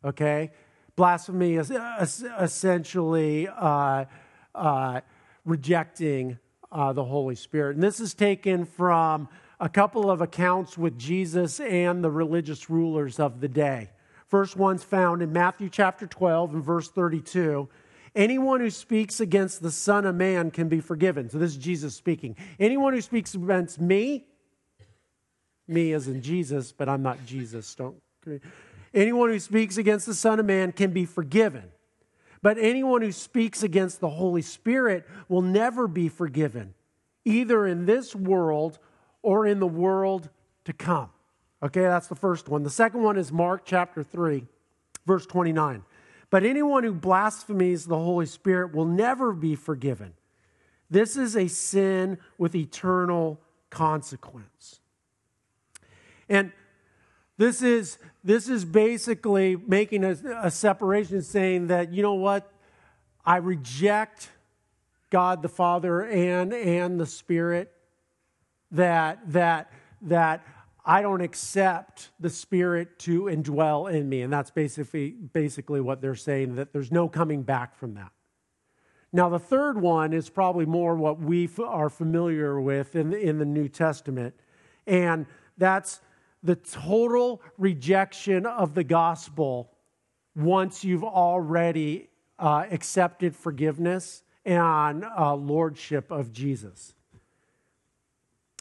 okay? 0.04 0.50
Blasphemy 0.96 1.54
is 1.54 1.70
essentially 1.70 3.48
uh, 3.48 4.04
uh, 4.54 5.00
rejecting 5.44 6.38
uh, 6.72 6.92
the 6.92 7.04
Holy 7.04 7.34
Spirit. 7.34 7.76
And 7.76 7.82
this 7.82 8.00
is 8.00 8.14
taken 8.14 8.64
from 8.64 9.28
a 9.58 9.68
couple 9.68 10.10
of 10.10 10.20
accounts 10.20 10.76
with 10.76 10.98
Jesus 10.98 11.60
and 11.60 12.02
the 12.02 12.10
religious 12.10 12.70
rulers 12.70 13.18
of 13.18 13.40
the 13.40 13.48
day. 13.48 13.90
First 14.30 14.56
one's 14.56 14.84
found 14.84 15.22
in 15.22 15.32
Matthew 15.32 15.68
chapter 15.68 16.06
12 16.06 16.54
and 16.54 16.64
verse 16.64 16.88
32. 16.88 17.68
Anyone 18.14 18.60
who 18.60 18.70
speaks 18.70 19.18
against 19.18 19.60
the 19.60 19.72
Son 19.72 20.06
of 20.06 20.14
Man 20.14 20.52
can 20.52 20.68
be 20.68 20.80
forgiven. 20.80 21.28
So 21.28 21.38
this 21.38 21.50
is 21.50 21.56
Jesus 21.56 21.96
speaking. 21.96 22.36
Anyone 22.60 22.92
who 22.92 23.00
speaks 23.00 23.34
against 23.34 23.80
me, 23.80 24.26
me 25.66 25.92
as 25.92 26.06
in 26.06 26.22
Jesus, 26.22 26.70
but 26.70 26.88
I'm 26.88 27.02
not 27.02 27.26
Jesus. 27.26 27.74
Don't. 27.74 27.96
Anyone 28.94 29.30
who 29.30 29.40
speaks 29.40 29.78
against 29.78 30.06
the 30.06 30.14
Son 30.14 30.38
of 30.38 30.46
Man 30.46 30.70
can 30.70 30.92
be 30.92 31.06
forgiven. 31.06 31.64
But 32.40 32.56
anyone 32.56 33.02
who 33.02 33.10
speaks 33.10 33.64
against 33.64 33.98
the 33.98 34.10
Holy 34.10 34.42
Spirit 34.42 35.08
will 35.28 35.42
never 35.42 35.88
be 35.88 36.08
forgiven, 36.08 36.74
either 37.24 37.66
in 37.66 37.84
this 37.84 38.14
world 38.14 38.78
or 39.22 39.44
in 39.44 39.58
the 39.58 39.66
world 39.66 40.30
to 40.66 40.72
come. 40.72 41.10
Okay, 41.62 41.82
that's 41.82 42.06
the 42.06 42.14
first 42.14 42.48
one. 42.48 42.62
The 42.62 42.70
second 42.70 43.02
one 43.02 43.18
is 43.18 43.30
Mark 43.30 43.62
chapter 43.64 44.02
3, 44.02 44.46
verse 45.06 45.26
29. 45.26 45.82
But 46.30 46.44
anyone 46.44 46.84
who 46.84 46.94
blasphemes 46.94 47.86
the 47.86 47.98
Holy 47.98 48.26
Spirit 48.26 48.74
will 48.74 48.86
never 48.86 49.32
be 49.32 49.56
forgiven. 49.56 50.14
This 50.88 51.16
is 51.16 51.36
a 51.36 51.48
sin 51.48 52.18
with 52.38 52.54
eternal 52.54 53.40
consequence. 53.68 54.80
And 56.28 56.52
this 57.36 57.62
is, 57.62 57.98
this 58.22 58.48
is 58.48 58.64
basically 58.64 59.56
making 59.56 60.04
a, 60.04 60.16
a 60.42 60.50
separation, 60.50 61.22
saying 61.22 61.68
that, 61.68 61.92
you 61.92 62.02
know 62.02 62.14
what, 62.14 62.52
I 63.24 63.36
reject 63.36 64.30
God 65.10 65.42
the 65.42 65.48
Father 65.48 66.02
and, 66.02 66.52
and 66.52 66.98
the 66.98 67.06
Spirit, 67.06 67.72
that, 68.70 69.20
that, 69.32 69.72
that 70.02 70.44
I 70.84 71.02
don't 71.02 71.20
accept 71.20 72.10
the 72.18 72.30
Spirit 72.30 72.98
to 73.00 73.24
indwell 73.24 73.92
in 73.92 74.08
me. 74.08 74.22
And 74.22 74.32
that's 74.32 74.50
basically, 74.50 75.10
basically 75.10 75.80
what 75.80 76.00
they're 76.00 76.14
saying, 76.14 76.56
that 76.56 76.72
there's 76.72 76.90
no 76.90 77.08
coming 77.08 77.42
back 77.42 77.76
from 77.76 77.94
that. 77.94 78.12
Now, 79.12 79.28
the 79.28 79.38
third 79.40 79.80
one 79.80 80.12
is 80.12 80.30
probably 80.30 80.66
more 80.66 80.94
what 80.94 81.18
we 81.18 81.48
are 81.58 81.90
familiar 81.90 82.60
with 82.60 82.94
in 82.94 83.10
the, 83.10 83.18
in 83.18 83.38
the 83.38 83.44
New 83.44 83.68
Testament, 83.68 84.34
and 84.86 85.26
that's 85.58 86.00
the 86.42 86.54
total 86.54 87.42
rejection 87.58 88.46
of 88.46 88.74
the 88.74 88.84
gospel 88.84 89.72
once 90.36 90.84
you've 90.84 91.04
already 91.04 92.08
uh, 92.38 92.66
accepted 92.70 93.34
forgiveness 93.34 94.22
and 94.44 95.04
uh, 95.04 95.34
lordship 95.34 96.10
of 96.10 96.32
Jesus. 96.32 96.94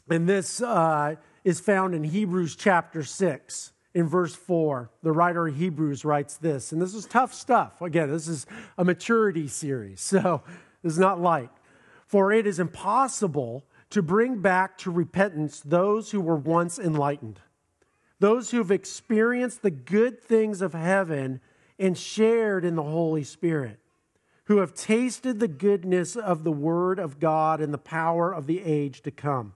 And 0.08 0.28
this 0.28 0.60
uh, 0.60 1.14
is 1.44 1.60
found 1.60 1.94
in 1.94 2.04
Hebrews 2.04 2.56
chapter 2.56 3.02
6 3.02 3.72
in 3.94 4.06
verse 4.06 4.34
4. 4.34 4.90
The 5.02 5.12
writer 5.12 5.48
of 5.48 5.56
Hebrews 5.56 6.04
writes 6.04 6.36
this, 6.36 6.72
and 6.72 6.80
this 6.80 6.94
is 6.94 7.06
tough 7.06 7.34
stuff. 7.34 7.80
Again, 7.80 8.10
this 8.10 8.28
is 8.28 8.46
a 8.78 8.84
maturity 8.84 9.48
series, 9.48 10.00
so 10.00 10.42
is 10.82 10.98
not 10.98 11.20
light. 11.20 11.50
For 12.06 12.32
it 12.32 12.46
is 12.46 12.58
impossible 12.58 13.64
to 13.90 14.02
bring 14.02 14.40
back 14.40 14.78
to 14.78 14.90
repentance 14.90 15.60
those 15.60 16.10
who 16.10 16.20
were 16.20 16.36
once 16.36 16.78
enlightened, 16.78 17.40
those 18.18 18.50
who 18.50 18.58
have 18.58 18.70
experienced 18.70 19.62
the 19.62 19.70
good 19.70 20.22
things 20.22 20.62
of 20.62 20.72
heaven 20.72 21.40
and 21.78 21.96
shared 21.96 22.64
in 22.64 22.76
the 22.76 22.82
Holy 22.82 23.24
Spirit, 23.24 23.78
who 24.44 24.58
have 24.58 24.74
tasted 24.74 25.40
the 25.40 25.48
goodness 25.48 26.16
of 26.16 26.44
the 26.44 26.52
Word 26.52 26.98
of 26.98 27.18
God 27.18 27.60
and 27.60 27.72
the 27.72 27.78
power 27.78 28.32
of 28.32 28.46
the 28.46 28.60
age 28.62 29.02
to 29.02 29.10
come, 29.10 29.54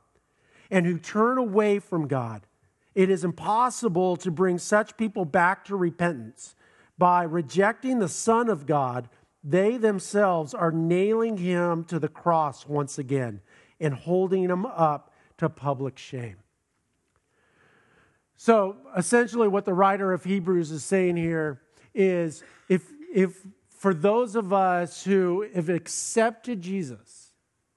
and 0.70 0.86
who 0.86 0.98
turn 0.98 1.38
away 1.38 1.78
from 1.78 2.08
God 2.08 2.46
it 2.94 3.10
is 3.10 3.24
impossible 3.24 4.16
to 4.18 4.30
bring 4.30 4.58
such 4.58 4.96
people 4.96 5.24
back 5.24 5.64
to 5.64 5.76
repentance. 5.76 6.54
By 6.96 7.24
rejecting 7.24 7.98
the 7.98 8.08
Son 8.08 8.48
of 8.48 8.66
God, 8.66 9.08
they 9.42 9.76
themselves 9.76 10.54
are 10.54 10.70
nailing 10.70 11.36
him 11.36 11.84
to 11.84 11.98
the 11.98 12.08
cross 12.08 12.66
once 12.66 12.98
again 12.98 13.40
and 13.80 13.94
holding 13.94 14.44
him 14.44 14.64
up 14.64 15.12
to 15.38 15.48
public 15.48 15.98
shame. 15.98 16.36
So 18.36 18.76
essentially, 18.96 19.48
what 19.48 19.64
the 19.64 19.74
writer 19.74 20.12
of 20.12 20.22
Hebrews 20.22 20.70
is 20.70 20.84
saying 20.84 21.16
here 21.16 21.62
is 21.94 22.44
if, 22.68 22.88
if 23.12 23.44
for 23.70 23.92
those 23.92 24.36
of 24.36 24.52
us 24.52 25.04
who 25.04 25.46
have 25.54 25.68
accepted 25.68 26.62
Jesus, 26.62 27.23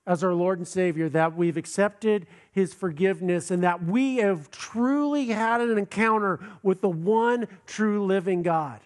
as 0.08 0.24
our 0.24 0.34
Lord 0.34 0.58
and 0.58 0.68
Savior, 0.68 1.10
that 1.10 1.36
we've 1.36 1.58
accepted 1.58 2.26
His 2.52 2.74
forgiveness, 2.74 3.52
and 3.52 3.62
that 3.64 3.84
we 3.84 4.18
have 4.18 4.50
truly 4.50 5.28
had 5.28 5.62
an 5.62 5.78
encounter 5.78 6.40
with 6.64 6.82
the 6.82 6.90
one 6.90 7.48
true 7.68 8.06
living 8.06 8.42
God. 8.42 8.80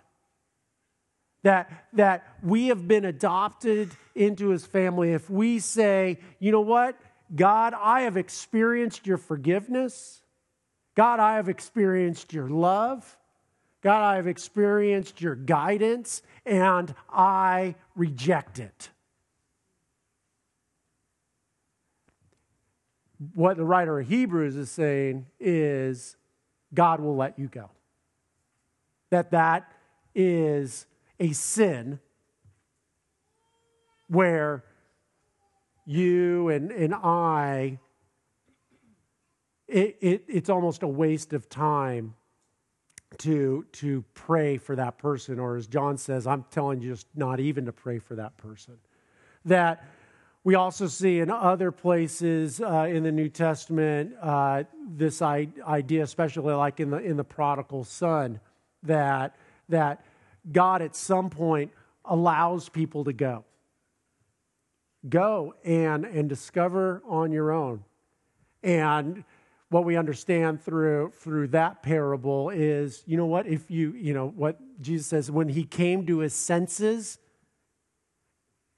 That, 1.43 1.87
that 1.93 2.27
we 2.43 2.67
have 2.67 2.87
been 2.87 3.05
adopted 3.05 3.91
into 4.15 4.49
His 4.49 4.65
family. 4.65 5.13
If 5.13 5.29
we 5.29 5.59
say, 5.59 6.19
you 6.39 6.51
know 6.51 6.61
what, 6.61 6.99
God, 7.33 7.73
I 7.79 8.01
have 8.01 8.17
experienced 8.17 9.07
your 9.07 9.17
forgiveness. 9.17 10.21
God, 10.95 11.19
I 11.19 11.35
have 11.35 11.49
experienced 11.49 12.33
your 12.33 12.49
love. 12.49 13.17
God, 13.81 14.03
I 14.03 14.15
have 14.17 14.27
experienced 14.27 15.21
your 15.21 15.35
guidance, 15.35 16.21
and 16.45 16.93
I 17.09 17.75
reject 17.95 18.59
it. 18.59 18.89
What 23.33 23.57
the 23.57 23.63
writer 23.63 23.99
of 23.99 24.07
Hebrews 24.07 24.55
is 24.55 24.71
saying 24.71 25.25
is 25.39 26.15
God 26.73 26.99
will 26.99 27.15
let 27.15 27.37
you 27.37 27.47
go. 27.47 27.69
That 29.09 29.31
that 29.31 29.71
is 30.15 30.85
a 31.19 31.31
sin 31.33 31.99
where 34.07 34.63
you 35.85 36.49
and, 36.49 36.71
and 36.71 36.95
I, 36.95 37.79
it, 39.67 39.97
it, 40.01 40.23
it's 40.27 40.49
almost 40.49 40.83
a 40.83 40.87
waste 40.87 41.33
of 41.33 41.49
time 41.49 42.15
to, 43.19 43.65
to 43.73 44.03
pray 44.13 44.57
for 44.57 44.75
that 44.75 44.97
person. 44.97 45.39
Or 45.39 45.57
as 45.57 45.67
John 45.67 45.97
says, 45.97 46.25
I'm 46.25 46.45
telling 46.49 46.81
you 46.81 46.91
just 46.91 47.07
not 47.15 47.39
even 47.39 47.65
to 47.65 47.71
pray 47.71 47.99
for 47.99 48.15
that 48.15 48.37
person. 48.37 48.77
That 49.45 49.85
we 50.43 50.55
also 50.55 50.87
see 50.87 51.19
in 51.19 51.29
other 51.29 51.71
places 51.71 52.59
uh, 52.59 52.87
in 52.89 53.03
the 53.03 53.11
New 53.11 53.29
Testament 53.29 54.13
uh, 54.21 54.63
this 54.89 55.21
idea, 55.21 56.03
especially 56.03 56.53
like 56.53 56.79
in 56.79 56.89
the, 56.89 56.97
in 56.97 57.15
the 57.15 57.23
prodigal 57.23 57.83
son, 57.83 58.39
that, 58.83 59.35
that 59.69 60.03
God 60.51 60.81
at 60.81 60.95
some 60.95 61.29
point 61.29 61.71
allows 62.05 62.69
people 62.69 63.03
to 63.03 63.13
go. 63.13 63.45
Go 65.07 65.53
and, 65.63 66.05
and 66.05 66.27
discover 66.27 67.03
on 67.07 67.31
your 67.31 67.51
own. 67.51 67.83
And 68.63 69.23
what 69.69 69.85
we 69.85 69.95
understand 69.95 70.61
through, 70.61 71.11
through 71.11 71.47
that 71.49 71.83
parable 71.83 72.49
is 72.49 73.03
you 73.05 73.15
know 73.15 73.25
what? 73.25 73.45
If 73.47 73.69
you, 73.69 73.93
you 73.93 74.13
know, 74.13 74.27
what 74.35 74.59
Jesus 74.81 75.07
says, 75.07 75.29
when 75.29 75.49
he 75.49 75.63
came 75.63 76.05
to 76.07 76.19
his 76.19 76.33
senses, 76.33 77.19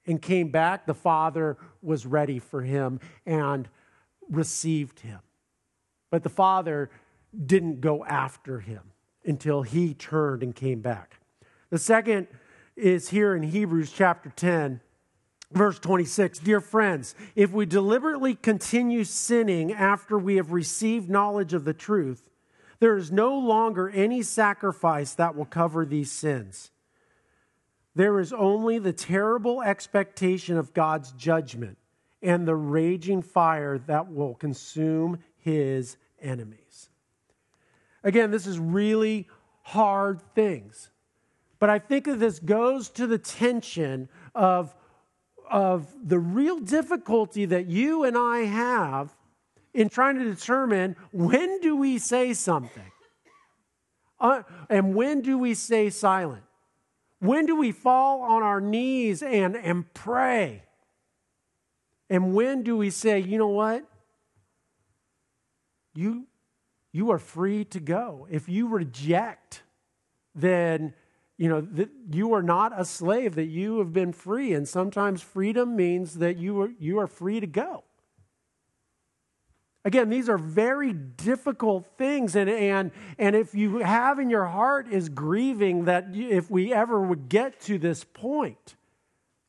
and 0.06 0.20
came 0.20 0.50
back, 0.50 0.86
the 0.86 0.94
Father 0.94 1.56
was 1.82 2.06
ready 2.06 2.38
for 2.38 2.62
him 2.62 3.00
and 3.26 3.68
received 4.28 5.00
him. 5.00 5.20
But 6.10 6.22
the 6.22 6.28
Father 6.28 6.90
didn't 7.46 7.80
go 7.80 8.04
after 8.04 8.60
him 8.60 8.92
until 9.24 9.62
he 9.62 9.94
turned 9.94 10.42
and 10.42 10.54
came 10.54 10.80
back. 10.80 11.20
The 11.70 11.78
second 11.78 12.28
is 12.76 13.08
here 13.08 13.34
in 13.34 13.42
Hebrews 13.42 13.90
chapter 13.90 14.30
10, 14.30 14.80
verse 15.52 15.78
26. 15.78 16.38
Dear 16.40 16.60
friends, 16.60 17.14
if 17.34 17.52
we 17.52 17.66
deliberately 17.66 18.34
continue 18.34 19.04
sinning 19.04 19.72
after 19.72 20.18
we 20.18 20.36
have 20.36 20.52
received 20.52 21.08
knowledge 21.08 21.54
of 21.54 21.64
the 21.64 21.74
truth, 21.74 22.28
there 22.80 22.96
is 22.96 23.10
no 23.10 23.36
longer 23.38 23.88
any 23.88 24.22
sacrifice 24.22 25.14
that 25.14 25.34
will 25.34 25.46
cover 25.46 25.86
these 25.86 26.12
sins. 26.12 26.70
There 27.94 28.18
is 28.18 28.32
only 28.32 28.78
the 28.78 28.92
terrible 28.92 29.62
expectation 29.62 30.56
of 30.56 30.74
God's 30.74 31.12
judgment 31.12 31.78
and 32.22 32.48
the 32.48 32.56
raging 32.56 33.22
fire 33.22 33.78
that 33.78 34.10
will 34.10 34.34
consume 34.34 35.18
his 35.38 35.96
enemies. 36.20 36.88
Again, 38.02 38.30
this 38.30 38.46
is 38.46 38.58
really 38.58 39.28
hard 39.62 40.20
things. 40.34 40.90
But 41.58 41.70
I 41.70 41.78
think 41.78 42.04
that 42.06 42.18
this 42.18 42.38
goes 42.38 42.90
to 42.90 43.06
the 43.06 43.18
tension 43.18 44.08
of, 44.34 44.74
of 45.50 45.86
the 46.02 46.18
real 46.18 46.58
difficulty 46.58 47.44
that 47.46 47.66
you 47.66 48.04
and 48.04 48.18
I 48.18 48.40
have 48.40 49.14
in 49.72 49.88
trying 49.88 50.18
to 50.18 50.24
determine 50.24 50.96
when 51.12 51.60
do 51.60 51.76
we 51.76 51.98
say 51.98 52.32
something? 52.32 52.90
Uh, 54.20 54.42
and 54.70 54.94
when 54.94 55.20
do 55.20 55.36
we 55.36 55.54
stay 55.54 55.90
silent? 55.90 56.43
When 57.24 57.46
do 57.46 57.56
we 57.56 57.72
fall 57.72 58.20
on 58.20 58.42
our 58.42 58.60
knees 58.60 59.22
and, 59.22 59.56
and 59.56 59.92
pray? 59.94 60.64
And 62.10 62.34
when 62.34 62.62
do 62.62 62.76
we 62.76 62.90
say, 62.90 63.18
you 63.18 63.38
know 63.38 63.48
what? 63.48 63.82
You, 65.94 66.26
you 66.92 67.10
are 67.10 67.18
free 67.18 67.64
to 67.66 67.80
go. 67.80 68.26
If 68.30 68.46
you 68.46 68.68
reject, 68.68 69.62
then 70.34 70.92
you 71.38 71.48
know 71.48 71.62
that 71.62 71.88
you 72.10 72.34
are 72.34 72.42
not 72.42 72.78
a 72.78 72.84
slave, 72.84 73.36
that 73.36 73.46
you 73.46 73.78
have 73.78 73.94
been 73.94 74.12
free. 74.12 74.52
And 74.52 74.68
sometimes 74.68 75.22
freedom 75.22 75.74
means 75.76 76.18
that 76.18 76.36
you 76.36 76.60
are, 76.60 76.70
you 76.78 76.98
are 76.98 77.06
free 77.06 77.40
to 77.40 77.46
go. 77.46 77.84
Again, 79.84 80.08
these 80.08 80.28
are 80.30 80.38
very 80.38 80.92
difficult 80.92 81.86
things. 81.98 82.36
And, 82.36 82.48
and, 82.48 82.90
and 83.18 83.36
if 83.36 83.54
you 83.54 83.78
have 83.78 84.18
in 84.18 84.30
your 84.30 84.46
heart 84.46 84.88
is 84.90 85.10
grieving 85.10 85.84
that 85.84 86.06
if 86.14 86.50
we 86.50 86.72
ever 86.72 87.00
would 87.00 87.28
get 87.28 87.60
to 87.62 87.78
this 87.78 88.02
point, 88.02 88.76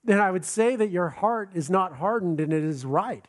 then 0.03 0.19
I 0.19 0.31
would 0.31 0.45
say 0.45 0.75
that 0.75 0.91
your 0.91 1.09
heart 1.09 1.51
is 1.53 1.69
not 1.69 1.93
hardened 1.93 2.39
and 2.39 2.51
it 2.51 2.63
is 2.63 2.85
right. 2.85 3.25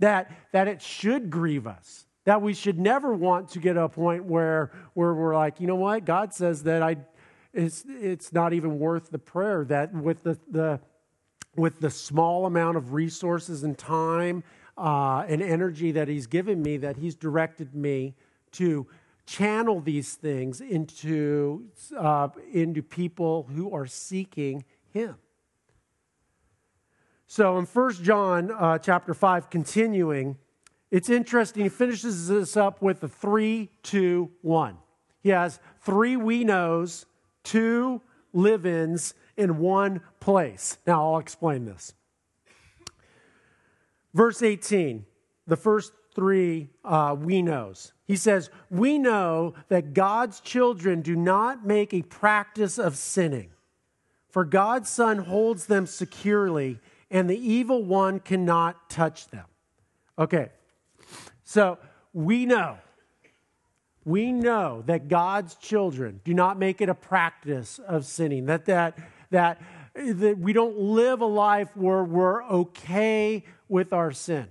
that, 0.00 0.30
that 0.52 0.68
it 0.68 0.82
should 0.82 1.30
grieve 1.30 1.66
us, 1.66 2.06
that 2.24 2.42
we 2.42 2.54
should 2.54 2.78
never 2.78 3.14
want 3.14 3.50
to 3.50 3.58
get 3.58 3.74
to 3.74 3.82
a 3.82 3.88
point 3.88 4.24
where, 4.24 4.70
where 4.94 5.14
we're 5.14 5.34
like, 5.34 5.60
you 5.60 5.66
know 5.66 5.76
what, 5.76 6.04
God 6.04 6.32
says 6.32 6.64
that 6.64 6.82
I, 6.82 6.96
it's, 7.52 7.84
it's 7.88 8.32
not 8.32 8.52
even 8.52 8.78
worth 8.78 9.10
the 9.10 9.18
prayer, 9.18 9.64
that 9.66 9.94
with 9.94 10.22
the, 10.22 10.38
the, 10.50 10.80
with 11.56 11.80
the 11.80 11.90
small 11.90 12.46
amount 12.46 12.76
of 12.76 12.92
resources 12.92 13.62
and 13.62 13.78
time 13.78 14.42
uh, 14.76 15.24
and 15.28 15.42
energy 15.42 15.92
that 15.92 16.08
He's 16.08 16.26
given 16.26 16.62
me, 16.62 16.76
that 16.78 16.96
He's 16.96 17.14
directed 17.14 17.74
me 17.74 18.14
to 18.52 18.86
channel 19.26 19.80
these 19.80 20.14
things 20.14 20.60
into, 20.60 21.64
uh, 21.98 22.28
into 22.52 22.82
people 22.82 23.48
who 23.54 23.74
are 23.74 23.86
seeking 23.86 24.64
Him. 24.92 25.16
So 27.26 27.58
in 27.58 27.64
1 27.64 27.92
John 27.94 28.50
uh, 28.50 28.78
chapter 28.78 29.14
5, 29.14 29.50
continuing, 29.50 30.36
it's 30.90 31.08
interesting. 31.08 31.64
He 31.64 31.68
finishes 31.68 32.28
this 32.28 32.56
up 32.56 32.80
with 32.80 33.02
a 33.02 33.08
three, 33.08 33.70
two, 33.82 34.30
one. 34.42 34.76
He 35.22 35.30
has 35.30 35.58
three 35.80 36.16
we 36.16 36.44
knows, 36.44 37.06
two 37.42 38.02
live 38.32 38.66
ins 38.66 39.14
in 39.36 39.58
one 39.58 40.00
place. 40.20 40.78
Now 40.86 41.14
I'll 41.14 41.18
explain 41.18 41.64
this. 41.64 41.94
Verse 44.14 44.42
18, 44.42 45.04
the 45.46 45.56
first 45.56 45.92
three 46.14 46.70
uh, 46.84 47.16
we 47.18 47.42
knows. 47.42 47.92
He 48.06 48.16
says, 48.16 48.48
We 48.70 48.98
know 48.98 49.54
that 49.68 49.92
God's 49.92 50.40
children 50.40 51.02
do 51.02 51.16
not 51.16 51.66
make 51.66 51.92
a 51.92 52.02
practice 52.02 52.78
of 52.78 52.96
sinning, 52.96 53.50
for 54.30 54.44
God's 54.44 54.88
Son 54.88 55.18
holds 55.18 55.66
them 55.66 55.86
securely, 55.86 56.78
and 57.10 57.28
the 57.28 57.38
evil 57.38 57.82
one 57.82 58.20
cannot 58.20 58.88
touch 58.88 59.28
them. 59.28 59.46
Okay, 60.18 60.50
so 61.42 61.78
we 62.12 62.46
know. 62.46 62.78
We 64.04 64.32
know 64.32 64.82
that 64.86 65.08
God's 65.08 65.54
children 65.54 66.20
do 66.24 66.34
not 66.34 66.58
make 66.58 66.80
it 66.80 66.88
a 66.88 66.94
practice 66.94 67.80
of 67.80 68.04
sinning, 68.04 68.46
that, 68.46 68.66
that, 68.66 68.98
that, 69.30 69.60
that 69.94 70.38
we 70.38 70.52
don't 70.52 70.76
live 70.76 71.20
a 71.20 71.26
life 71.26 71.76
where 71.76 72.02
we're 72.02 72.42
okay 72.44 73.44
with 73.68 73.92
our 73.92 74.12
sin. 74.12 74.50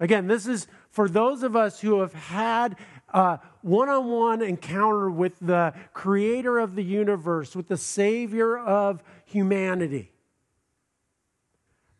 Again, 0.00 0.28
this 0.28 0.46
is 0.46 0.68
for 0.90 1.08
those 1.08 1.42
of 1.42 1.56
us 1.56 1.80
who 1.80 2.00
have 2.00 2.14
had 2.14 2.76
a 3.08 3.40
one 3.62 3.88
on 3.88 4.06
one 4.06 4.42
encounter 4.42 5.10
with 5.10 5.32
the 5.40 5.74
creator 5.92 6.58
of 6.58 6.76
the 6.76 6.84
universe, 6.84 7.56
with 7.56 7.68
the 7.68 7.76
savior 7.76 8.56
of 8.56 9.02
humanity. 9.24 10.12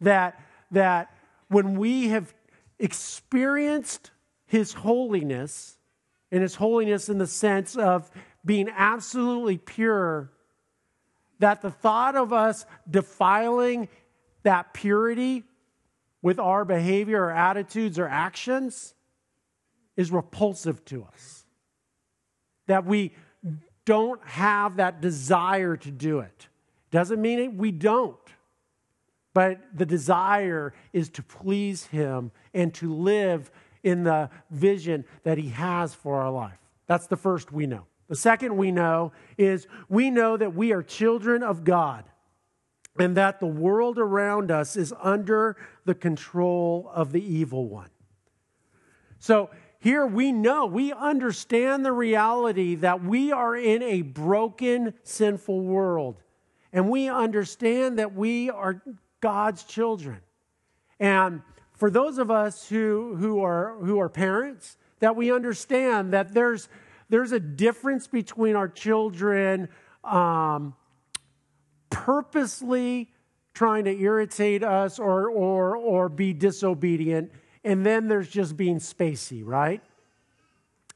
That, 0.01 0.41
that 0.71 1.13
when 1.49 1.77
we 1.77 2.09
have 2.09 2.33
experienced 2.79 4.13
his 4.47 4.73
holiness, 4.73 5.77
and 6.31 6.43
his 6.43 6.55
holiness 6.57 7.09
in 7.09 7.19
the 7.19 7.27
sense 7.27 7.75
of 7.75 8.11
being 8.45 8.69
absolutely 8.75 9.59
pure, 9.59 10.31
that 11.39 11.63
the 11.63 11.71
thought 11.71 12.17
of 12.17 12.33
us 12.33 12.67
defiling 12.89 13.89
that 14.43 14.73
purity 14.75 15.45
with 16.23 16.39
our 16.39 16.65
behavior 16.65 17.25
or 17.25 17.31
attitudes 17.31 17.99
or 17.99 18.09
actions 18.09 18.95
is 19.97 20.11
repulsive 20.11 20.85
to 20.87 21.05
us. 21.05 21.45
That 22.67 22.85
we 22.85 23.13
don't 23.85 24.23
have 24.27 24.77
that 24.77 25.01
desire 25.01 25.77
to 25.77 25.91
do 25.91 26.21
it. 26.21 26.49
Doesn't 26.91 27.21
mean 27.21 27.39
it, 27.39 27.55
we 27.55 27.71
don't. 27.71 28.17
But 29.35 29.61
the 29.75 29.87
desire 29.87 30.75
is 30.93 31.09
to 31.11 31.23
please 31.23 31.87
Him 31.87 32.33
and 32.53 32.75
to 32.75 32.93
live 32.93 33.51
in 33.83 34.05
the 34.05 34.31
vision 34.51 35.05
that 35.23 35.39
He 35.39 35.51
has 35.51 35.95
for 35.95 36.17
our 36.17 36.31
life. 36.31 36.59
That's 36.87 37.07
the 37.07 37.17
first 37.17 37.53
we 37.53 37.67
know. 37.67 37.87
The 38.09 38.17
second 38.17 38.57
we 38.57 38.71
know 38.71 39.13
is 39.37 39.67
we 39.89 40.11
know 40.11 40.37
that 40.37 40.55
we 40.55 40.73
are 40.73 40.83
children 40.83 41.43
of 41.43 41.65
God 41.65 42.05
and 42.99 43.17
that 43.17 43.39
the 43.39 43.47
world 43.47 43.99
around 43.99 44.51
us 44.51 44.77
is 44.77 44.93
under 45.01 45.57
the 45.85 45.95
control 45.95 46.91
of 46.93 47.13
the 47.13 47.23
evil 47.23 47.69
one. 47.69 47.91
So 49.19 49.51
here 49.81 50.07
we 50.07 50.33
know, 50.33 50.67
we 50.67 50.93
understand 50.93 51.85
the 51.85 51.93
reality 51.93 52.75
that 52.77 53.03
we 53.05 53.31
are 53.31 53.55
in 53.55 53.83
a 53.83 54.03
broken, 54.03 54.95
sinful 55.05 55.61
world. 55.61 56.21
And 56.73 56.91
we 56.91 57.09
understand 57.09 57.99
that 57.99 58.15
we 58.15 58.51
are 58.51 58.83
God's 59.21 59.65
children. 59.65 60.21
And 60.99 61.43
for 61.75 61.91
those 61.91 62.19
of 62.19 62.31
us 62.31 62.69
who, 62.69 63.17
who, 63.17 63.43
are, 63.43 63.77
who 63.81 64.01
are 64.01 64.09
parents, 64.09 64.77
that 64.99 65.15
we 65.15 65.31
understand 65.31 66.13
that 66.13 66.35
there's, 66.35 66.69
there's 67.09 67.33
a 67.33 67.41
difference 67.41 68.07
between 68.07 68.57
our 68.57 68.69
children 68.69 69.69
um, 70.05 70.75
purposely 71.91 73.11
trying 73.55 73.85
to 73.85 73.99
irritate 73.99 74.63
us 74.63 74.99
or, 74.99 75.31
or, 75.31 75.77
or 75.77 76.09
be 76.09 76.33
disobedient, 76.33 77.33
and 77.65 77.85
then 77.85 78.07
there's 78.07 78.29
just 78.29 78.57
being 78.57 78.79
spacey, 78.79 79.43
right? 79.45 79.83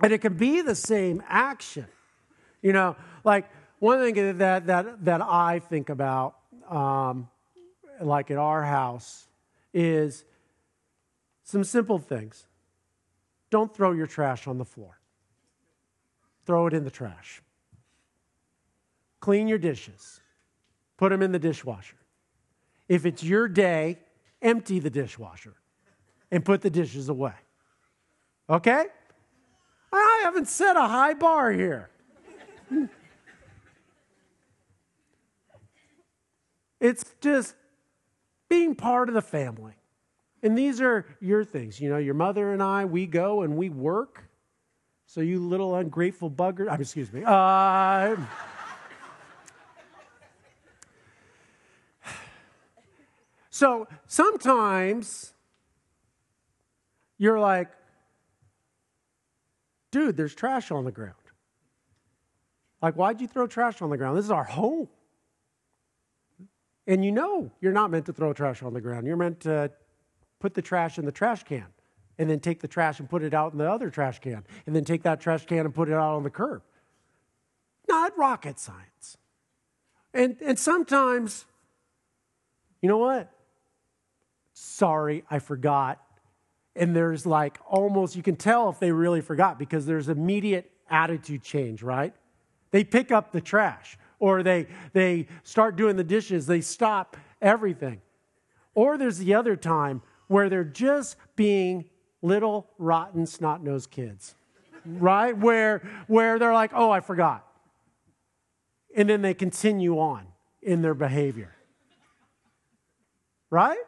And 0.01 0.13
it 0.13 0.19
can 0.19 0.35
be 0.35 0.63
the 0.63 0.75
same 0.75 1.23
action. 1.29 1.87
You 2.61 2.73
know, 2.73 2.97
like 3.25 3.51
one 3.81 3.99
thing 4.01 4.39
that, 4.39 4.67
that, 4.67 5.05
that 5.05 5.21
I 5.21 5.59
think 5.59 5.89
about, 5.89 6.37
um, 6.69 7.29
like 8.01 8.31
at 8.31 8.39
our 8.39 8.63
house, 8.63 9.27
is 9.75 10.25
some 11.43 11.65
simple 11.65 11.99
things. 11.99 12.47
Don't 13.51 13.75
throw 13.75 13.93
your 13.93 14.07
trash 14.07 14.47
on 14.47 14.59
the 14.59 14.65
floor, 14.65 15.01
throw 16.47 16.67
it 16.67 16.75
in 16.75 16.85
the 16.85 16.91
trash. 16.91 17.43
Clean 19.21 19.47
your 19.47 19.59
dishes, 19.59 20.21
put 20.97 21.11
them 21.11 21.23
in 21.23 21.33
the 21.33 21.39
dishwasher. 21.39 21.97
If 22.89 23.07
it's 23.07 23.23
your 23.23 23.49
day, 23.49 23.99
empty 24.41 24.81
the 24.81 24.91
dishwasher 24.91 25.55
and 26.31 26.45
put 26.45 26.61
the 26.63 26.71
dishes 26.71 27.09
away. 27.09 27.35
Okay? 28.51 28.87
I 29.93 30.21
haven't 30.25 30.49
set 30.49 30.77
a 30.77 30.83
high 30.83 31.15
bar 31.15 31.53
here. 31.53 31.91
it's 36.81 37.05
just 37.21 37.55
being 38.49 38.75
part 38.75 39.09
of 39.09 39.15
the 39.15 39.23
family. 39.23 39.75
And 40.43 40.59
these 40.59 40.81
are 40.81 41.07
your 41.21 41.45
things. 41.45 41.81
You 41.81 41.89
know, 41.91 41.99
your 41.99 42.15
mother 42.15 42.53
and 42.53 42.63
I, 42.63 42.85
we 42.85 43.07
go 43.07 43.43
and 43.43 43.57
we 43.57 43.69
work. 43.71 44.25
So 45.13 45.21
you 45.21 45.47
little 45.47 45.75
ungrateful 45.75 46.31
bugger, 46.31 46.69
I 46.69 46.71
mean, 46.71 46.81
excuse 46.81 47.13
me. 47.13 47.23
Uh, 47.23 48.17
so 53.51 53.89
sometimes 54.07 55.35
you're 57.19 57.39
like, 57.39 57.69
dude, 59.91 60.17
there's 60.17 60.35
trash 60.35 60.71
on 60.71 60.87
the 60.87 60.91
ground. 60.91 61.13
Like, 62.81 62.95
why'd 62.95 63.21
you 63.21 63.29
throw 63.29 63.47
trash 63.47 63.83
on 63.83 63.91
the 63.91 63.99
ground? 63.99 64.17
This 64.17 64.25
is 64.25 64.31
our 64.31 64.45
home. 64.45 64.89
And 66.87 67.05
you 67.05 67.13
know 67.13 67.51
you're 67.61 67.73
not 67.73 67.91
meant 67.91 68.07
to 68.07 68.15
throw 68.15 68.33
trash 68.33 68.63
on 68.63 68.73
the 68.73 68.81
ground. 68.81 69.07
You're 69.07 69.19
meant 69.19 69.41
to 69.41 69.73
put 70.41 70.55
the 70.55 70.63
trash 70.63 70.97
in 70.97 71.05
the 71.05 71.13
trash 71.13 71.43
can, 71.43 71.67
and 72.23 72.31
then 72.31 72.41
take 72.41 72.61
the 72.61 72.69
trash 72.69 73.01
and 73.01 73.11
put 73.11 73.23
it 73.23 73.35
out 73.35 73.53
in 73.53 73.59
the 73.59 73.71
other 73.71 73.91
trash 73.91 74.21
can, 74.21 74.45
and 74.67 74.75
then 74.75 74.85
take 74.85 75.03
that 75.03 75.21
trash 75.21 75.45
can 75.45 75.67
and 75.67 75.75
put 75.75 75.89
it 75.89 75.95
out 75.95 76.15
on 76.15 76.23
the 76.23 76.31
curb. 76.31 76.63
Not 77.89 78.17
rocket 78.17 78.59
science. 78.59 79.19
And, 80.15 80.37
and 80.41 80.59
sometimes, 80.59 81.45
you 82.81 82.89
know 82.89 82.99
what? 82.99 83.31
Sorry, 84.53 85.25
I 85.31 85.41
forgot. 85.41 86.01
And 86.77 86.95
there's 86.95 87.27
like 87.27 87.59
almost, 87.67 88.17
you 88.17 88.23
can 88.23 88.37
tell 88.37 88.71
if 88.71 88.79
they 88.79 88.93
really 88.93 89.21
forgot 89.21 89.59
because 89.59 89.85
there's 89.85 90.09
immediate 90.09 90.71
attitude 90.89 91.43
change, 91.43 91.83
right? 91.83 92.15
They 92.71 92.85
pick 92.85 93.11
up 93.11 93.33
the 93.33 93.41
trash 93.41 93.99
or 94.19 94.43
they, 94.43 94.69
they 94.93 95.27
start 95.43 95.77
doing 95.77 95.97
the 95.97 96.05
dishes, 96.05 96.47
they 96.47 96.61
stop 96.61 97.17
everything. 97.41 98.01
Or 98.75 98.97
there's 98.97 99.19
the 99.19 99.35
other 99.35 99.57
time 99.57 100.03
where 100.29 100.49
they're 100.49 100.65
just 100.65 101.17
being 101.37 101.87
little 102.23 102.69
rotten 102.79 103.27
snot 103.27 103.63
nosed 103.63 103.91
kids, 103.91 104.35
right? 104.87 105.37
Where, 105.37 105.83
where 106.07 106.39
they're 106.39 106.55
like, 106.55 106.71
oh, 106.75 106.91
I 106.91 107.01
forgot. 107.01 107.47
And 108.97 109.09
then 109.09 109.23
they 109.23 109.35
continue 109.35 109.99
on 109.99 110.27
in 110.63 110.83
their 110.83 110.95
behavior. 110.95 111.55
Right? 113.51 113.79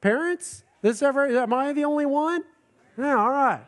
Parents? 0.00 0.64
This 0.80 1.02
ever, 1.02 1.26
am 1.26 1.52
I 1.52 1.72
the 1.72 1.84
only 1.84 2.06
one? 2.06 2.42
Yeah, 2.98 3.16
all 3.16 3.30
right. 3.30 3.64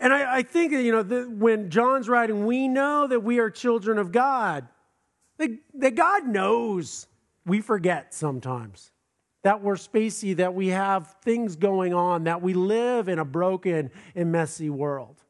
And 0.00 0.12
I, 0.12 0.36
I, 0.36 0.42
think, 0.42 0.72
you 0.72 0.92
know, 0.92 1.02
the, 1.02 1.24
when 1.24 1.70
John's 1.70 2.08
writing, 2.08 2.46
we 2.46 2.68
know 2.68 3.06
that 3.08 3.20
we 3.20 3.40
are 3.40 3.50
children 3.50 3.98
of 3.98 4.12
God. 4.12 4.68
That, 5.38 5.50
that 5.74 5.94
God 5.96 6.26
knows 6.26 7.06
we 7.44 7.60
forget 7.60 8.14
sometimes. 8.14 8.92
That 9.42 9.62
we're 9.62 9.74
spacey, 9.74 10.36
that 10.36 10.54
we 10.54 10.68
have 10.68 11.14
things 11.22 11.56
going 11.56 11.94
on, 11.94 12.24
that 12.24 12.42
we 12.42 12.54
live 12.54 13.08
in 13.08 13.18
a 13.18 13.24
broken 13.24 13.90
and 14.14 14.32
messy 14.32 14.70
world. 14.70 15.22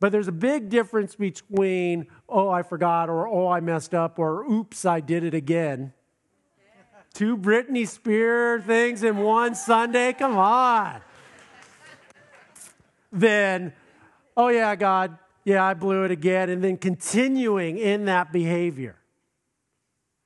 But 0.00 0.12
there's 0.12 0.28
a 0.28 0.32
big 0.32 0.68
difference 0.68 1.16
between, 1.16 2.06
oh, 2.28 2.48
I 2.48 2.62
forgot, 2.62 3.08
or 3.08 3.26
oh, 3.26 3.48
I 3.48 3.60
messed 3.60 3.94
up, 3.94 4.18
or 4.18 4.44
oops, 4.44 4.84
I 4.84 5.00
did 5.00 5.24
it 5.24 5.34
again. 5.34 5.92
Two 7.14 7.36
Britney 7.36 7.86
Spears 7.86 8.62
things 8.62 9.02
in 9.02 9.16
one 9.16 9.54
Sunday? 9.54 10.12
Come 10.12 10.36
on. 10.36 11.00
then, 13.10 13.72
oh, 14.36 14.48
yeah, 14.48 14.76
God, 14.76 15.18
yeah, 15.44 15.64
I 15.64 15.74
blew 15.74 16.04
it 16.04 16.12
again. 16.12 16.48
And 16.48 16.62
then 16.62 16.76
continuing 16.76 17.78
in 17.78 18.04
that 18.04 18.32
behavior. 18.32 18.96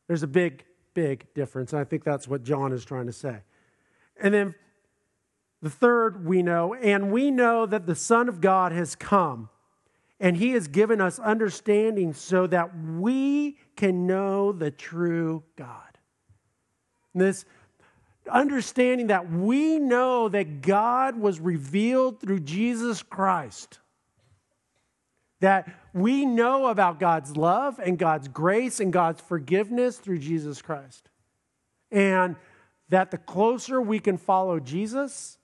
There's 0.07 0.23
a 0.23 0.27
big, 0.27 0.65
big 0.95 1.27
difference. 1.35 1.73
And 1.73 1.81
I 1.81 1.85
think 1.85 2.05
that's 2.05 2.29
what 2.29 2.43
John 2.43 2.73
is 2.73 2.85
trying 2.85 3.07
to 3.07 3.13
say. 3.13 3.39
And 4.21 4.33
then 4.33 4.55
the 5.61 5.71
third 5.71 6.27
we 6.27 6.43
know, 6.43 6.75
and 6.75 7.13
we 7.13 7.31
know 7.31 7.67
that 7.67 7.87
the 7.87 7.95
Son 7.95 8.29
of 8.29 8.41
God 8.41 8.73
has 8.73 8.95
come 8.95 9.49
and 10.21 10.37
he 10.37 10.51
has 10.51 10.69
given 10.69 11.01
us 11.01 11.19
understanding 11.19 12.13
so 12.13 12.47
that 12.47 12.71
we 12.77 13.59
can 13.77 14.07
know 14.07 14.53
the 14.53 14.71
true 14.71 15.43
God. 15.57 15.99
This 17.15 17.45
understanding 18.31 19.09
that 19.09 19.31
we 19.31 19.79
know 19.79 20.29
that 20.29 20.63
God 20.63 21.19
was 21.19 21.41
revealed 21.41 22.21
through 22.21 22.41
Jesus 22.41 23.03
Christ. 23.03 23.81
That 25.43 25.69
we 25.93 26.25
know 26.25 26.69
about 26.69 26.99
God's 26.99 27.37
love 27.37 27.79
and 27.79 27.99
God's 27.99 28.29
grace 28.29 28.81
and 28.81 28.93
God's 28.93 29.21
forgiveness 29.21 29.99
through 29.99 30.19
Jesus 30.19 30.63
Christ. 30.63 31.11
And 31.91 32.37
that 32.89 33.11
the 33.11 33.19
closer 33.19 33.81
we 33.81 33.99
can 33.99 34.17
follow 34.19 34.61
Jesus, 34.61 35.39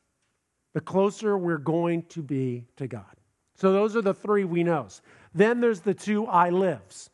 the 0.73 0.81
closer 0.81 1.37
we're 1.37 1.59
going 1.59 2.05
to 2.11 2.23
be 2.23 2.65
to 2.77 2.87
God. 2.87 3.05
So 3.57 3.73
those 3.73 3.97
are 3.97 4.03
the 4.03 4.15
three 4.15 4.45
we 4.45 4.63
know. 4.63 4.87
Then 5.35 5.61
there's 5.61 5.81
the 5.81 5.95
two 5.95 6.27
I 6.27 6.51
lives. 6.51 7.11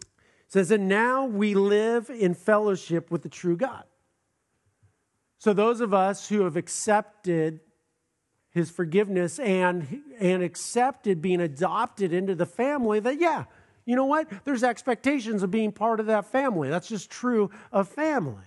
It 0.00 0.52
says, 0.52 0.70
and 0.70 0.88
now 0.88 1.24
we 1.24 1.54
live 1.54 2.08
in 2.08 2.34
fellowship 2.34 3.10
with 3.10 3.22
the 3.22 3.28
true 3.28 3.56
God. 3.56 3.84
So 5.38 5.52
those 5.52 5.80
of 5.80 5.92
us 5.92 6.28
who 6.28 6.42
have 6.42 6.56
accepted 6.56 7.60
his 8.52 8.70
forgiveness 8.70 9.38
and, 9.38 10.02
and 10.20 10.42
accepted 10.42 11.20
being 11.20 11.40
adopted 11.40 12.12
into 12.12 12.34
the 12.34 12.46
family, 12.46 13.00
that 13.00 13.18
yeah, 13.18 13.44
you 13.84 13.96
know 13.96 14.04
what? 14.04 14.28
There's 14.44 14.62
expectations 14.62 15.42
of 15.42 15.50
being 15.50 15.72
part 15.72 16.00
of 16.00 16.06
that 16.06 16.26
family. 16.26 16.68
That's 16.68 16.88
just 16.88 17.10
true 17.10 17.50
of 17.72 17.88
family. 17.88 18.44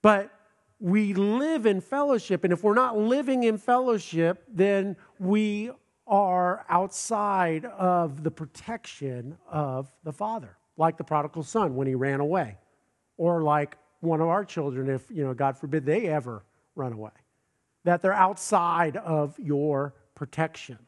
But 0.00 0.30
we 0.80 1.14
live 1.14 1.66
in 1.66 1.80
fellowship. 1.80 2.42
And 2.42 2.52
if 2.52 2.64
we're 2.64 2.74
not 2.74 2.98
living 2.98 3.44
in 3.44 3.58
fellowship, 3.58 4.42
then 4.48 4.96
we 5.20 5.70
are 6.08 6.64
outside 6.68 7.64
of 7.64 8.24
the 8.24 8.30
protection 8.30 9.38
of 9.48 9.88
the 10.02 10.12
Father, 10.12 10.56
like 10.76 10.96
the 10.96 11.04
prodigal 11.04 11.44
son 11.44 11.76
when 11.76 11.86
he 11.86 11.94
ran 11.94 12.18
away, 12.18 12.58
or 13.16 13.42
like 13.42 13.76
one 14.00 14.20
of 14.20 14.26
our 14.26 14.44
children 14.44 14.90
if, 14.90 15.08
you 15.10 15.24
know, 15.24 15.32
God 15.32 15.56
forbid 15.56 15.86
they 15.86 16.08
ever 16.08 16.42
run 16.74 16.92
away. 16.92 17.10
That 17.84 18.02
they're 18.02 18.12
outside 18.12 18.96
of 18.96 19.38
your 19.38 19.94
protection. 20.14 20.78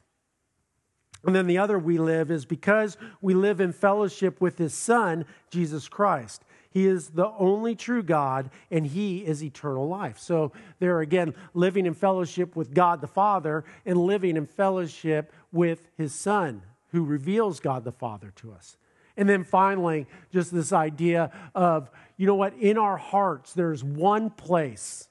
And 1.25 1.35
then 1.35 1.47
the 1.47 1.59
other 1.59 1.79
we 1.79 1.99
live 1.99 2.31
is 2.31 2.45
because 2.45 2.97
we 3.21 3.35
live 3.35 3.61
in 3.61 3.73
fellowship 3.73 4.41
with 4.41 4.59
his 4.59 4.75
son, 4.75 5.25
Jesus 5.51 5.89
Christ. 5.89 6.45
He 6.75 6.87
is 6.87 7.11
the 7.11 7.29
only 7.39 7.77
true 7.77 8.03
God, 8.03 8.51
and 8.69 8.85
He 8.85 9.19
is 9.19 9.45
eternal 9.45 9.87
life. 9.87 10.19
So, 10.19 10.51
there 10.81 11.01
again, 11.01 11.33
living 11.55 11.87
in 11.87 11.95
fellowship 11.95 12.57
with 12.57 12.75
God 12.75 13.01
the 13.01 13.07
Father 13.07 13.65
and 13.87 13.97
living 13.97 14.37
in 14.37 14.47
fellowship 14.47 15.33
with 15.53 15.89
His 15.97 16.13
Son, 16.13 16.63
who 16.91 17.05
reveals 17.05 17.61
God 17.61 17.85
the 17.85 17.93
Father 17.93 18.33
to 18.37 18.53
us. 18.53 18.77
And 19.17 19.29
then 19.29 19.45
finally, 19.45 20.09
just 20.33 20.53
this 20.53 20.73
idea 20.73 21.31
of, 21.55 21.89
you 22.17 22.27
know 22.27 22.35
what, 22.35 22.55
in 22.55 22.77
our 22.77 22.97
hearts, 22.97 23.53
there's 23.53 23.85
one 23.85 24.31
place 24.31 25.09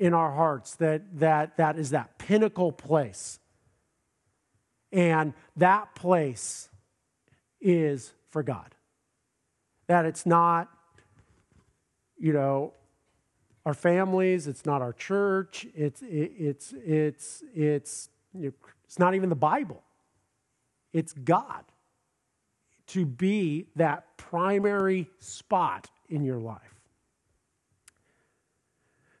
in 0.00 0.14
our 0.14 0.32
hearts 0.32 0.74
that, 0.76 1.02
that, 1.20 1.56
that 1.58 1.78
is 1.78 1.90
that 1.90 2.18
pinnacle 2.18 2.72
place. 2.72 3.38
And 4.90 5.34
that 5.56 5.94
place 5.94 6.68
is 7.60 8.12
for 8.30 8.42
God. 8.42 8.74
That 9.86 10.06
it's 10.06 10.26
not 10.26 10.68
you 12.20 12.34
know, 12.34 12.74
our 13.64 13.74
families, 13.74 14.46
it's 14.46 14.66
not 14.66 14.82
our 14.82 14.92
church, 14.92 15.66
it's, 15.74 16.02
it, 16.02 16.32
it's, 16.38 16.74
it's, 16.84 17.42
it's, 17.54 18.08
you 18.34 18.48
know, 18.48 18.52
it's 18.84 18.98
not 18.98 19.14
even 19.14 19.30
the 19.30 19.34
Bible. 19.34 19.82
It's 20.92 21.12
God 21.12 21.64
to 22.88 23.06
be 23.06 23.68
that 23.76 24.16
primary 24.16 25.08
spot 25.18 25.88
in 26.08 26.24
your 26.24 26.38
life. 26.38 26.58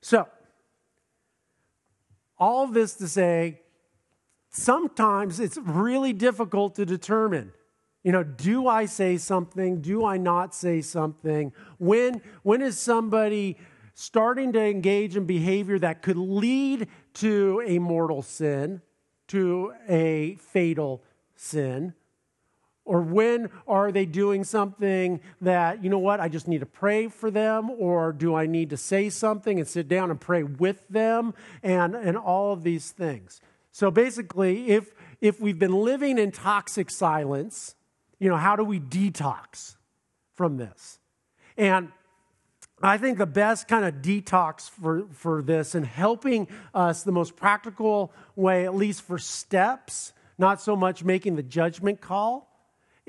So, 0.02 0.28
all 2.40 2.66
this 2.66 2.94
to 2.94 3.06
say, 3.06 3.60
sometimes 4.48 5.38
it's 5.38 5.58
really 5.58 6.12
difficult 6.12 6.74
to 6.76 6.86
determine 6.86 7.52
you 8.02 8.12
know, 8.12 8.22
do 8.22 8.66
I 8.66 8.86
say 8.86 9.18
something? 9.18 9.82
Do 9.82 10.06
I 10.06 10.16
not 10.16 10.54
say 10.54 10.80
something? 10.80 11.52
When, 11.78 12.22
when 12.42 12.62
is 12.62 12.78
somebody 12.78 13.58
starting 13.94 14.52
to 14.54 14.60
engage 14.60 15.16
in 15.16 15.26
behavior 15.26 15.78
that 15.80 16.00
could 16.00 16.16
lead 16.16 16.88
to 17.14 17.62
a 17.66 17.78
mortal 17.78 18.22
sin, 18.22 18.80
to 19.28 19.74
a 19.88 20.36
fatal 20.36 21.02
sin? 21.36 21.92
Or 22.84 23.02
when 23.02 23.50
are 23.68 23.92
they 23.92 24.06
doing 24.06 24.42
something 24.42 25.20
that, 25.40 25.84
you 25.84 25.90
know 25.90 25.98
what, 25.98 26.18
I 26.18 26.28
just 26.28 26.48
need 26.48 26.60
to 26.60 26.66
pray 26.66 27.08
for 27.08 27.30
them? 27.30 27.70
Or 27.70 28.12
do 28.12 28.34
I 28.34 28.46
need 28.46 28.70
to 28.70 28.76
say 28.76 29.10
something 29.10 29.58
and 29.58 29.68
sit 29.68 29.86
down 29.86 30.10
and 30.10 30.20
pray 30.20 30.42
with 30.42 30.88
them? 30.88 31.34
And, 31.62 31.94
and 31.94 32.16
all 32.16 32.52
of 32.52 32.62
these 32.62 32.90
things. 32.90 33.40
So 33.72 33.90
basically, 33.90 34.70
if, 34.70 34.92
if 35.20 35.40
we've 35.40 35.58
been 35.58 35.74
living 35.74 36.18
in 36.18 36.32
toxic 36.32 36.90
silence, 36.90 37.76
you 38.18 38.28
know, 38.28 38.36
how 38.36 38.56
do 38.56 38.64
we 38.64 38.80
detox 38.80 39.76
from 40.34 40.56
this? 40.56 40.98
And 41.56 41.92
I 42.82 42.98
think 42.98 43.18
the 43.18 43.26
best 43.26 43.68
kind 43.68 43.84
of 43.84 43.96
detox 43.96 44.68
for, 44.68 45.06
for 45.12 45.42
this 45.42 45.74
and 45.74 45.86
helping 45.86 46.48
us 46.74 47.02
the 47.02 47.12
most 47.12 47.36
practical 47.36 48.12
way, 48.34 48.64
at 48.64 48.74
least 48.74 49.02
for 49.02 49.18
steps, 49.18 50.12
not 50.38 50.60
so 50.60 50.74
much 50.74 51.04
making 51.04 51.36
the 51.36 51.42
judgment 51.42 52.00
call, 52.00 52.49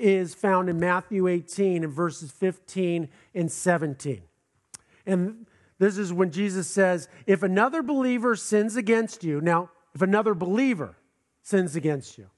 is 0.02 0.34
found 0.34 0.68
in 0.68 0.80
Matthew 0.80 1.28
18 1.28 1.84
and 1.84 1.92
verses 1.92 2.32
15 2.32 3.08
and 3.34 3.50
17. 3.50 4.22
And 5.06 5.46
this 5.78 5.96
is 5.96 6.12
when 6.12 6.30
Jesus 6.30 6.66
says, 6.66 7.08
If 7.26 7.42
another 7.42 7.82
believer 7.82 8.34
sins 8.34 8.76
against 8.76 9.22
you, 9.22 9.40
now, 9.40 9.70
if 9.94 10.02
another 10.02 10.34
believer 10.34 10.96
sins 11.42 11.76
against 11.76 12.18
you, 12.18 12.28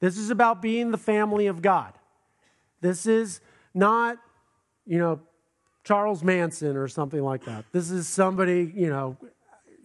this 0.00 0.16
is 0.16 0.30
about 0.30 0.62
being 0.62 0.90
the 0.90 0.98
family 0.98 1.46
of 1.46 1.62
God. 1.62 1.92
This 2.80 3.06
is 3.06 3.40
not, 3.74 4.18
you 4.86 4.98
know, 4.98 5.20
Charles 5.84 6.24
Manson 6.24 6.76
or 6.76 6.88
something 6.88 7.22
like 7.22 7.44
that. 7.44 7.64
This 7.72 7.90
is 7.90 8.08
somebody, 8.08 8.72
you 8.74 8.88
know, 8.88 9.16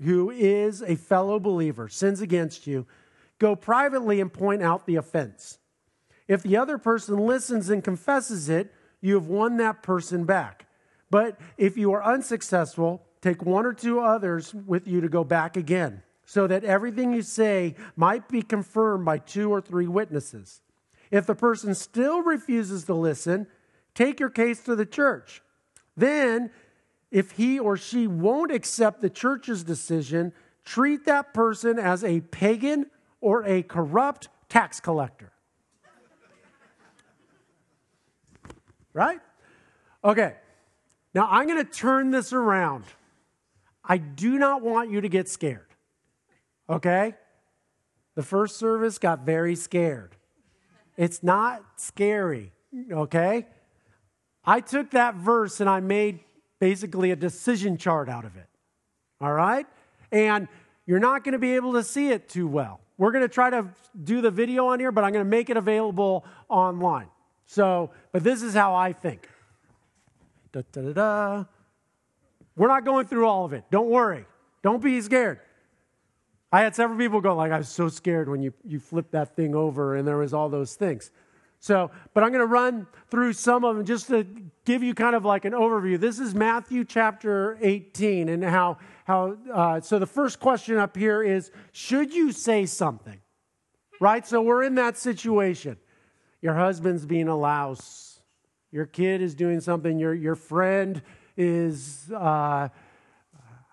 who 0.04 0.30
is 0.32 0.82
a 0.82 0.96
fellow 0.96 1.40
believer, 1.40 1.90
sins 1.90 2.22
against 2.22 2.68
you. 2.68 2.86
Go 3.40 3.56
privately 3.56 4.22
and 4.22 4.32
point 4.32 4.64
out 4.64 4.86
the 4.86 4.96
offense. 4.96 5.60
If 6.28 6.44
the 6.44 6.58
other 6.58 6.78
person 6.78 7.18
listens 7.18 7.70
and 7.70 7.84
confesses 7.84 8.50
it, 8.50 8.74
you 9.02 9.16
have 9.16 9.28
won 9.28 9.58
that 9.58 9.84
person 9.84 10.26
back. 10.26 10.66
But 11.10 11.40
if 11.58 11.78
you 11.78 11.94
are 11.94 12.04
unsuccessful, 12.04 13.06
take 13.22 13.44
one 13.44 13.66
or 13.66 13.74
two 13.74 14.00
others 14.00 14.54
with 14.54 14.88
you 14.88 15.02
to 15.02 15.10
go 15.10 15.24
back 15.24 15.56
again, 15.56 16.04
so 16.26 16.48
that 16.48 16.64
everything 16.64 17.14
you 17.14 17.22
say 17.22 17.76
might 17.96 18.28
be 18.28 18.42
confirmed 18.42 19.06
by 19.06 19.20
two 19.20 19.50
or 19.50 19.62
three 19.62 19.88
witnesses. 19.88 20.62
If 21.10 21.26
the 21.26 21.36
person 21.36 21.74
still 21.74 22.22
refuses 22.22 22.84
to 22.86 22.94
listen, 22.94 23.48
take 23.96 24.20
your 24.20 24.30
case 24.30 24.62
to 24.64 24.76
the 24.76 24.86
church. 24.86 25.42
Then, 25.96 26.52
if 27.10 27.32
he 27.32 27.58
or 27.58 27.78
she 27.78 28.08
won't 28.08 28.52
accept 28.52 29.00
the 29.00 29.10
church's 29.10 29.64
decision, 29.64 30.34
treat 30.66 31.06
that 31.06 31.34
person 31.34 31.80
as 31.80 32.04
a 32.04 32.20
pagan 32.20 32.88
or 33.22 33.46
a 33.46 33.64
corrupt 33.64 34.28
tax 34.50 34.82
collector. 34.82 35.32
Right? 38.98 39.20
Okay. 40.04 40.34
Now 41.14 41.28
I'm 41.30 41.46
going 41.46 41.64
to 41.64 41.72
turn 41.72 42.10
this 42.10 42.34
around. 42.34 42.84
I 43.86 44.00
do 44.00 44.40
not 44.40 44.64
want 44.64 44.90
you 44.90 45.02
to 45.02 45.08
get 45.08 45.30
scared. 45.30 45.68
Okay? 46.68 47.14
The 48.16 48.24
first 48.24 48.58
service 48.58 48.98
got 48.98 49.20
very 49.20 49.56
scared. 49.56 50.16
It's 50.98 51.22
not 51.22 51.64
scary, 51.76 52.52
okay? 52.92 53.46
I 54.44 54.62
took 54.62 54.90
that 54.90 55.14
verse 55.14 55.60
and 55.60 55.70
I 55.70 55.80
made 55.80 56.22
basically 56.60 57.12
a 57.12 57.16
decision 57.16 57.78
chart 57.78 58.10
out 58.10 58.26
of 58.26 58.36
it. 58.36 58.48
All 59.22 59.32
right? 59.32 59.68
And 60.12 60.48
you're 60.88 60.98
not 60.98 61.24
going 61.24 61.34
to 61.34 61.40
be 61.40 61.54
able 61.54 61.74
to 61.74 61.84
see 61.84 62.10
it 62.10 62.30
too 62.30 62.48
well. 62.48 62.82
We're 62.98 63.12
going 63.12 63.22
to 63.22 63.30
try 63.30 63.52
to 63.52 63.68
do 64.04 64.22
the 64.22 64.32
video 64.32 64.70
on 64.70 64.80
here, 64.80 64.92
but 64.92 65.04
I'm 65.04 65.14
going 65.14 65.24
to 65.24 65.30
make 65.30 65.52
it 65.52 65.58
available 65.58 66.26
online. 66.50 67.10
So, 67.48 67.92
but 68.12 68.24
this 68.24 68.44
is 68.44 68.54
how 68.54 68.76
I 68.76 68.94
think. 68.94 69.28
Da, 70.52 70.62
da, 70.72 70.82
da, 70.82 70.94
da. 70.94 71.46
We're 72.56 72.68
not 72.68 72.86
going 72.86 73.08
through 73.08 73.26
all 73.26 73.46
of 73.46 73.54
it. 73.54 73.64
Don't 73.72 73.90
worry. 73.90 74.26
Don't 74.64 74.84
be 74.84 75.00
scared. 75.02 75.40
I 76.52 76.62
had 76.62 76.76
several 76.76 77.00
people 77.00 77.22
go 77.22 77.36
like, 77.36 77.52
I 77.52 77.58
was 77.58 77.70
so 77.70 77.88
scared 77.88 78.30
when 78.30 78.42
you, 78.42 78.54
you 78.66 78.80
flipped 78.80 79.12
that 79.12 79.36
thing 79.36 79.56
over 79.56 79.96
and 79.96 80.08
there 80.08 80.18
was 80.18 80.34
all 80.34 80.50
those 80.50 80.76
things. 80.76 81.12
So, 81.60 81.90
but 82.14 82.24
I'm 82.24 82.30
going 82.30 82.42
to 82.42 82.46
run 82.46 82.86
through 83.10 83.34
some 83.34 83.64
of 83.64 83.76
them 83.78 83.86
just 83.86 84.08
to 84.08 84.26
give 84.66 84.84
you 84.84 84.94
kind 84.94 85.16
of 85.16 85.26
like 85.26 85.46
an 85.46 85.54
overview. 85.54 86.00
This 86.00 86.20
is 86.20 86.36
Matthew 86.36 86.84
chapter 86.84 87.58
18 87.62 88.30
and 88.30 88.44
how, 88.44 88.78
how 89.06 89.38
uh, 89.54 89.80
so 89.82 90.00
the 90.00 90.06
first 90.06 90.40
question 90.40 90.78
up 90.78 90.96
here 90.96 91.24
is, 91.24 91.52
should 91.72 92.14
you 92.14 92.32
say 92.32 92.66
something? 92.66 93.20
Right? 94.00 94.28
So 94.28 94.42
we're 94.42 94.64
in 94.64 94.76
that 94.76 94.98
situation. 94.98 95.78
Your 96.42 96.54
husband's 96.54 97.06
being 97.06 97.28
a 97.28 97.36
louse. 97.36 98.20
Your 98.72 98.86
kid 98.86 99.22
is 99.22 99.34
doing 99.34 99.62
something. 99.62 99.98
Your, 99.98 100.14
your 100.14 100.36
friend 100.36 101.02
is, 101.36 102.12
uh, 102.14 102.70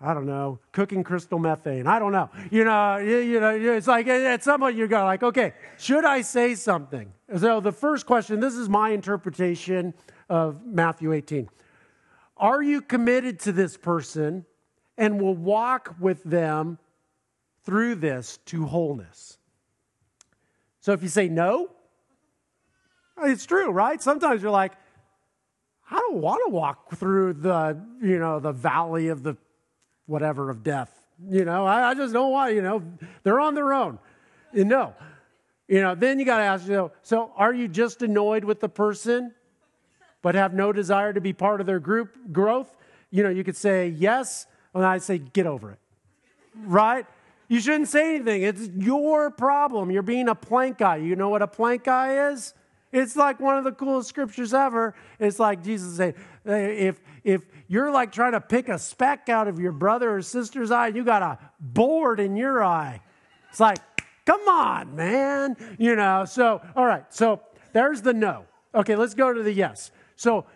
I 0.00 0.14
don't 0.14 0.26
know, 0.26 0.58
cooking 0.72 1.02
crystal 1.04 1.38
methane. 1.38 1.86
I 1.86 1.98
don't 1.98 2.12
know. 2.12 2.30
You 2.50 2.64
know, 2.64 2.96
you, 2.96 3.18
you 3.18 3.40
know, 3.40 3.50
it's 3.50 3.86
like 3.86 4.06
at 4.06 4.42
some 4.42 4.60
point 4.60 4.76
you 4.76 4.86
go 4.86 5.04
like, 5.04 5.22
okay, 5.22 5.52
should 5.78 6.04
I 6.04 6.22
say 6.22 6.54
something? 6.54 7.12
So 7.36 7.60
the 7.60 7.72
first 7.72 8.06
question, 8.06 8.40
this 8.40 8.54
is 8.54 8.68
my 8.68 8.90
interpretation 8.90 9.94
of 10.28 10.64
Matthew 10.64 11.12
18. 11.12 11.48
Are 12.36 12.62
you 12.62 12.80
committed 12.80 13.40
to 13.40 13.52
this 13.52 13.76
person 13.76 14.44
and 14.96 15.20
will 15.20 15.34
walk 15.34 15.94
with 16.00 16.22
them 16.24 16.78
through 17.64 17.96
this 17.96 18.38
to 18.46 18.66
wholeness? 18.66 19.38
So 20.80 20.92
if 20.92 21.02
you 21.02 21.08
say 21.08 21.28
no, 21.28 21.70
it's 23.22 23.46
true, 23.46 23.70
right? 23.70 24.02
Sometimes 24.02 24.42
you're 24.42 24.50
like, 24.50 24.72
I 25.90 25.96
don't 25.96 26.16
want 26.16 26.40
to 26.46 26.50
walk 26.50 26.94
through 26.96 27.34
the, 27.34 27.80
you 28.02 28.18
know, 28.18 28.40
the 28.40 28.52
valley 28.52 29.08
of 29.08 29.22
the 29.22 29.36
whatever 30.06 30.50
of 30.50 30.62
death. 30.62 30.90
You 31.28 31.44
know, 31.44 31.66
I, 31.66 31.90
I 31.90 31.94
just 31.94 32.12
don't 32.12 32.32
want, 32.32 32.54
you 32.54 32.62
know, 32.62 32.82
they're 33.22 33.40
on 33.40 33.54
their 33.54 33.72
own. 33.72 33.98
You 34.52 34.64
know, 34.64 34.94
you 35.68 35.80
know, 35.80 35.94
then 35.94 36.18
you 36.18 36.24
got 36.24 36.38
to 36.38 36.44
ask, 36.44 36.66
you 36.66 36.72
know, 36.72 36.92
so 37.02 37.32
are 37.36 37.52
you 37.52 37.68
just 37.68 38.02
annoyed 38.02 38.44
with 38.44 38.60
the 38.60 38.68
person 38.68 39.34
but 40.22 40.34
have 40.34 40.54
no 40.54 40.72
desire 40.72 41.12
to 41.12 41.20
be 41.20 41.32
part 41.32 41.60
of 41.60 41.66
their 41.66 41.80
group 41.80 42.16
growth? 42.32 42.74
You 43.10 43.22
know, 43.22 43.30
you 43.30 43.44
could 43.44 43.56
say 43.56 43.88
yes, 43.88 44.46
and 44.74 44.84
I'd 44.84 45.02
say 45.02 45.18
get 45.18 45.46
over 45.46 45.70
it. 45.70 45.78
Right? 46.64 47.06
You 47.48 47.60
shouldn't 47.60 47.88
say 47.88 48.16
anything. 48.16 48.42
It's 48.42 48.68
your 48.68 49.30
problem. 49.30 49.90
You're 49.90 50.02
being 50.02 50.28
a 50.28 50.34
plank 50.34 50.78
guy. 50.78 50.96
You 50.96 51.14
know 51.14 51.28
what 51.28 51.42
a 51.42 51.46
plank 51.46 51.84
guy 51.84 52.30
is? 52.30 52.54
It's 52.94 53.16
like 53.16 53.40
one 53.40 53.58
of 53.58 53.64
the 53.64 53.72
coolest 53.72 54.08
scriptures 54.08 54.54
ever. 54.54 54.94
It's 55.18 55.40
like 55.40 55.64
Jesus 55.64 55.96
saying, 55.96 56.14
if, 56.44 57.00
if 57.24 57.42
you're 57.66 57.90
like 57.90 58.12
trying 58.12 58.32
to 58.32 58.40
pick 58.40 58.68
a 58.68 58.78
speck 58.78 59.28
out 59.28 59.48
of 59.48 59.58
your 59.58 59.72
brother 59.72 60.14
or 60.14 60.22
sister's 60.22 60.70
eye, 60.70 60.88
you 60.88 61.02
got 61.02 61.20
a 61.20 61.38
board 61.58 62.20
in 62.20 62.36
your 62.36 62.62
eye. 62.62 63.00
It's 63.50 63.58
like, 63.58 63.78
come 64.24 64.48
on, 64.48 64.94
man. 64.94 65.56
You 65.76 65.96
know, 65.96 66.24
so, 66.24 66.62
all 66.76 66.86
right, 66.86 67.04
so 67.12 67.40
there's 67.72 68.00
the 68.00 68.14
no. 68.14 68.44
Okay, 68.72 68.94
let's 68.94 69.14
go 69.14 69.32
to 69.32 69.42
the 69.42 69.52
yes. 69.52 69.90
So, 70.14 70.46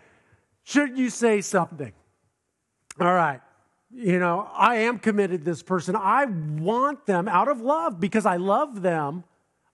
should 0.63 0.97
you 0.97 1.11
say 1.11 1.41
something? 1.41 1.93
All 3.01 3.15
right. 3.15 3.41
You 3.91 4.21
know, 4.21 4.49
I 4.55 4.77
am 4.77 5.01
committed 5.01 5.41
to 5.41 5.45
this 5.45 5.65
person. 5.65 5.97
I 5.97 6.27
want 6.27 7.05
them 7.05 7.27
out 7.27 7.49
of 7.49 7.61
love 7.61 7.99
because 7.99 8.27
I 8.27 8.37
love 8.37 8.83
them 8.83 9.25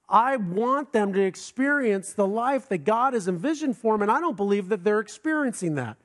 I 0.09 0.37
want 0.37 0.93
them 0.93 1.13
to 1.15 1.21
experience 1.21 2.13
the 2.13 2.27
life 2.27 2.69
that 2.69 2.85
God 2.85 3.15
has 3.15 3.27
envisioned 3.27 3.77
for 3.77 3.95
them, 3.95 4.03
and 4.03 4.11
I 4.11 4.21
don't 4.21 4.37
believe 4.37 4.69
that 4.69 4.85
they're 4.85 5.01
experiencing 5.01 5.77
that. 5.77 5.97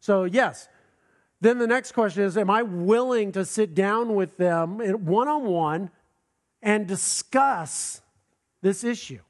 So, 0.00 0.24
yes. 0.24 0.68
Then 1.40 1.58
the 1.58 1.66
next 1.66 1.92
question 1.92 2.22
is 2.22 2.36
Am 2.36 2.50
I 2.50 2.62
willing 2.62 3.32
to 3.32 3.44
sit 3.44 3.74
down 3.74 4.14
with 4.14 4.36
them 4.36 4.78
one 5.04 5.28
on 5.28 5.44
one 5.44 5.90
and 6.62 6.86
discuss 6.86 8.00
this 8.62 8.82
issue? 8.84 9.20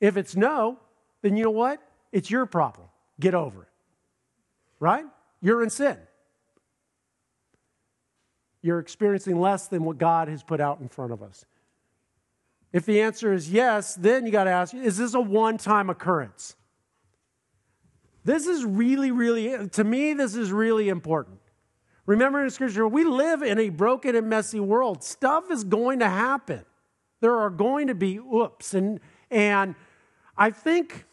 If 0.00 0.16
it's 0.16 0.36
no, 0.36 0.78
then 1.22 1.36
you 1.36 1.44
know 1.44 1.50
what? 1.50 1.82
It's 2.12 2.30
your 2.30 2.46
problem. 2.46 2.88
Get 3.18 3.34
over 3.34 3.62
it. 3.62 3.68
Right? 4.78 5.04
You're 5.42 5.62
in 5.62 5.70
sin. 5.70 5.98
You're 8.62 8.78
experiencing 8.78 9.40
less 9.40 9.68
than 9.68 9.84
what 9.84 9.98
God 9.98 10.28
has 10.28 10.42
put 10.42 10.60
out 10.60 10.80
in 10.80 10.88
front 10.88 11.12
of 11.12 11.22
us. 11.22 11.44
If 12.72 12.86
the 12.86 13.00
answer 13.00 13.32
is 13.32 13.50
yes, 13.50 13.94
then 13.94 14.26
you 14.26 14.32
got 14.32 14.44
to 14.44 14.50
ask 14.50 14.74
is 14.74 14.96
this 14.96 15.14
a 15.14 15.20
one 15.20 15.58
time 15.58 15.90
occurrence? 15.90 16.56
This 18.24 18.46
is 18.46 18.64
really, 18.64 19.10
really, 19.10 19.68
to 19.68 19.84
me, 19.84 20.12
this 20.12 20.34
is 20.36 20.52
really 20.52 20.88
important. 20.88 21.38
Remember 22.06 22.42
in 22.42 22.50
Scripture, 22.50 22.86
we 22.86 23.04
live 23.04 23.42
in 23.42 23.58
a 23.58 23.70
broken 23.70 24.14
and 24.14 24.28
messy 24.28 24.60
world. 24.60 25.02
Stuff 25.02 25.50
is 25.50 25.64
going 25.64 26.00
to 26.00 26.08
happen. 26.08 26.64
There 27.20 27.36
are 27.36 27.50
going 27.50 27.86
to 27.86 27.94
be 27.94 28.18
oops. 28.18 28.74
And, 28.74 29.00
and 29.30 29.74
I 30.36 30.50
think 30.50 31.06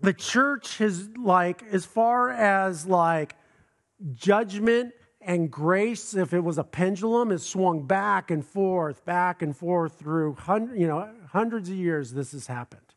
the 0.00 0.12
church 0.12 0.78
has, 0.78 1.08
like, 1.16 1.62
as 1.70 1.84
far 1.84 2.30
as 2.30 2.86
like 2.86 3.36
judgment 4.14 4.92
and 5.20 5.50
grace, 5.50 6.14
if 6.14 6.32
it 6.32 6.40
was 6.40 6.58
a 6.58 6.64
pendulum, 6.64 7.32
is 7.32 7.44
swung 7.44 7.86
back 7.86 8.30
and 8.30 8.44
forth, 8.44 9.04
back 9.04 9.42
and 9.42 9.56
forth 9.56 9.98
through 9.98 10.34
hundred, 10.34 10.78
you 10.78 10.86
know, 10.86 11.10
hundreds 11.30 11.68
of 11.68 11.74
years. 11.74 12.12
This 12.12 12.32
has 12.32 12.46
happened, 12.46 12.94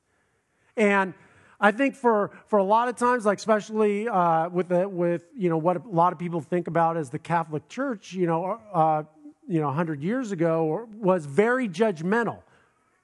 and 0.77 1.13
I 1.59 1.71
think 1.71 1.95
for 1.95 2.31
for 2.47 2.59
a 2.59 2.63
lot 2.63 2.87
of 2.87 2.95
times, 2.95 3.25
like 3.25 3.37
especially 3.37 4.07
uh, 4.07 4.49
with 4.49 4.69
the, 4.69 4.87
with 4.87 5.23
you 5.35 5.49
know 5.49 5.57
what 5.57 5.83
a 5.85 5.89
lot 5.89 6.13
of 6.13 6.19
people 6.19 6.41
think 6.41 6.67
about 6.67 6.97
as 6.97 7.09
the 7.09 7.19
Catholic 7.19 7.67
Church, 7.69 8.13
you 8.13 8.27
know, 8.27 8.59
uh, 8.73 9.03
you 9.47 9.59
know, 9.59 9.71
hundred 9.71 10.01
years 10.01 10.31
ago 10.31 10.87
was 10.97 11.25
very 11.25 11.67
judgmental. 11.67 12.39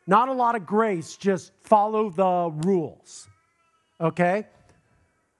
Not 0.07 0.29
a 0.29 0.33
lot 0.33 0.55
of 0.55 0.65
grace, 0.65 1.17
just 1.17 1.51
follow 1.61 2.09
the 2.09 2.51
rules. 2.67 3.27
Okay. 3.99 4.45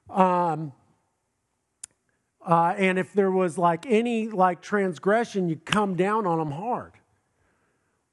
Um, 0.10 0.74
uh, 2.48 2.74
and 2.78 2.98
if 2.98 3.12
there 3.12 3.30
was 3.30 3.58
like 3.58 3.86
any 3.88 4.30
like 4.30 4.62
transgression, 4.62 5.50
you 5.50 5.58
come 5.58 5.96
down 5.96 6.26
on 6.26 6.40
them 6.40 6.52
hard. 6.52 6.94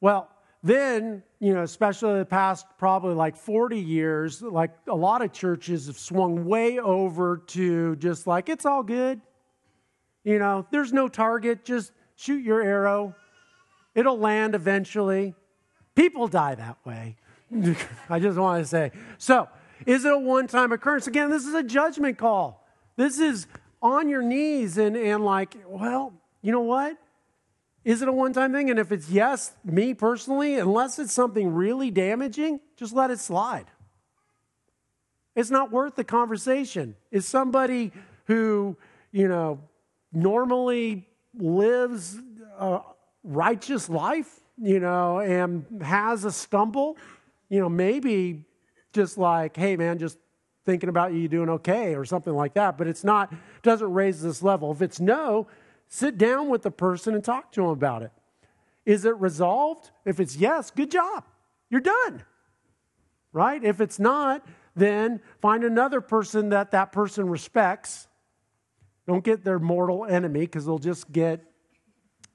Well, 0.00 0.28
then, 0.64 1.22
you 1.38 1.54
know, 1.54 1.62
especially 1.62 2.18
the 2.18 2.24
past 2.24 2.66
probably 2.76 3.14
like 3.14 3.36
40 3.36 3.78
years, 3.78 4.42
like 4.42 4.72
a 4.88 4.94
lot 4.94 5.22
of 5.22 5.32
churches 5.32 5.86
have 5.86 5.98
swung 5.98 6.46
way 6.46 6.80
over 6.80 7.36
to 7.48 7.94
just 7.96 8.26
like, 8.26 8.48
it's 8.48 8.66
all 8.66 8.82
good. 8.82 9.20
You 10.24 10.40
know, 10.40 10.66
there's 10.70 10.92
no 10.92 11.06
target, 11.06 11.64
just 11.64 11.92
shoot 12.16 12.42
your 12.42 12.60
arrow. 12.60 13.14
It'll 13.94 14.18
land 14.18 14.56
eventually. 14.56 15.34
People 15.94 16.26
die 16.26 16.56
that 16.56 16.78
way. 16.84 17.16
I 18.10 18.18
just 18.18 18.36
want 18.36 18.64
to 18.64 18.66
say. 18.66 18.90
So, 19.18 19.48
is 19.86 20.04
it 20.04 20.12
a 20.12 20.18
one 20.18 20.48
time 20.48 20.72
occurrence? 20.72 21.06
Again, 21.06 21.30
this 21.30 21.46
is 21.46 21.54
a 21.54 21.62
judgment 21.62 22.18
call. 22.18 22.66
This 22.96 23.18
is 23.20 23.46
on 23.84 24.08
your 24.08 24.22
knees 24.22 24.78
and, 24.78 24.96
and 24.96 25.24
like, 25.24 25.56
well, 25.68 26.14
you 26.40 26.50
know 26.50 26.62
what? 26.62 26.96
Is 27.84 28.00
it 28.00 28.08
a 28.08 28.12
one 28.12 28.32
time 28.32 28.52
thing? 28.52 28.70
And 28.70 28.78
if 28.78 28.90
it's 28.90 29.10
yes, 29.10 29.52
me 29.62 29.92
personally, 29.92 30.58
unless 30.58 30.98
it's 30.98 31.12
something 31.12 31.52
really 31.52 31.90
damaging, 31.90 32.60
just 32.76 32.94
let 32.94 33.10
it 33.10 33.20
slide. 33.20 33.66
It's 35.37 35.50
not 35.50 35.70
worth 35.70 35.96
the 35.96 36.04
conversation. 36.04 36.96
Is 37.10 37.28
somebody 37.28 37.92
who, 38.24 38.78
you 39.12 39.28
know, 39.28 39.60
normally 40.12 41.06
lives 41.35 42.16
a 42.58 42.80
righteous 43.22 43.90
life, 43.90 44.40
you 44.56 44.80
know, 44.80 45.18
and 45.18 45.82
has 45.82 46.24
a 46.24 46.32
stumble, 46.32 46.96
you 47.50 47.60
know, 47.60 47.68
maybe 47.68 48.46
just 48.94 49.18
like, 49.18 49.56
hey, 49.56 49.76
man, 49.76 49.98
just 49.98 50.16
thinking 50.65 50.88
about 50.88 51.12
you 51.12 51.21
you 51.21 51.29
doing 51.29 51.48
okay 51.48 51.94
or 51.94 52.04
something 52.04 52.35
like 52.35 52.54
that, 52.54 52.79
but 52.79 52.87
it's 52.87 53.04
not, 53.04 53.33
doesn't 53.62 53.92
raise 53.92 54.23
this 54.23 54.42
level. 54.42 54.73
If 54.73 54.83
it's 54.83 55.00
no, 55.00 55.46
sit 55.88 56.19
down 56.19 56.48
with 56.48 56.62
the 56.62 56.71
person 56.71 57.15
and 57.15 57.23
talk 57.23 57.52
to 57.52 57.62
them 57.62 57.71
about 57.71 58.02
it. 58.02 58.12
Is 58.85 59.04
it 59.04 59.17
resolved? 59.17 59.90
If 60.04 60.21
it's 60.21 60.37
yes, 60.37 60.71
good 60.71 60.90
job. 60.90 61.25
You're 61.71 61.81
done. 61.81 62.23
Right? 63.33 63.62
If 63.65 63.81
it's 63.81 63.98
not, 63.98 64.46
then 64.77 65.21
find 65.40 65.65
another 65.65 66.00
person 66.00 66.50
that 66.50 66.71
that 66.73 66.92
person 66.92 67.29
respects. 67.29 68.08
Don't 69.06 69.25
get 69.25 69.44
their 69.44 69.58
mortal 69.58 70.04
enemy 70.04 70.40
because 70.40 70.67
they'll 70.67 70.79
just 70.79 71.10
get, 71.12 71.44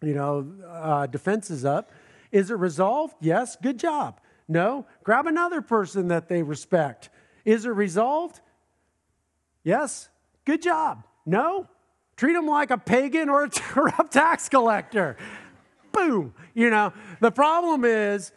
you 0.02 0.14
know, 0.14 0.52
uh, 0.68 1.08
defenses 1.08 1.66
up. 1.66 1.92
Is 2.32 2.52
it 2.52 2.56
resolved? 2.56 3.16
Yes, 3.22 3.56
good 3.62 3.80
job. 3.80 4.20
No, 4.48 4.86
grab 5.04 5.28
another 5.28 5.62
person 5.62 6.08
that 6.08 6.28
they 6.28 6.42
respect 6.42 7.10
is 7.50 7.66
it 7.66 7.70
resolved? 7.70 8.40
Yes? 9.64 10.10
Good 10.46 10.62
job. 10.62 11.04
No? 11.26 11.68
Treat 12.16 12.34
them 12.34 12.48
like 12.48 12.70
a 12.70 12.78
pagan 12.78 13.30
or 13.30 13.44
a 13.44 13.50
corrupt 13.50 14.14
tax 14.14 14.50
collector. 14.50 15.18
Boom. 15.92 16.34
You 16.54 16.70
know, 16.70 16.94
the 17.20 17.32
problem 17.32 17.86
is 17.86 18.32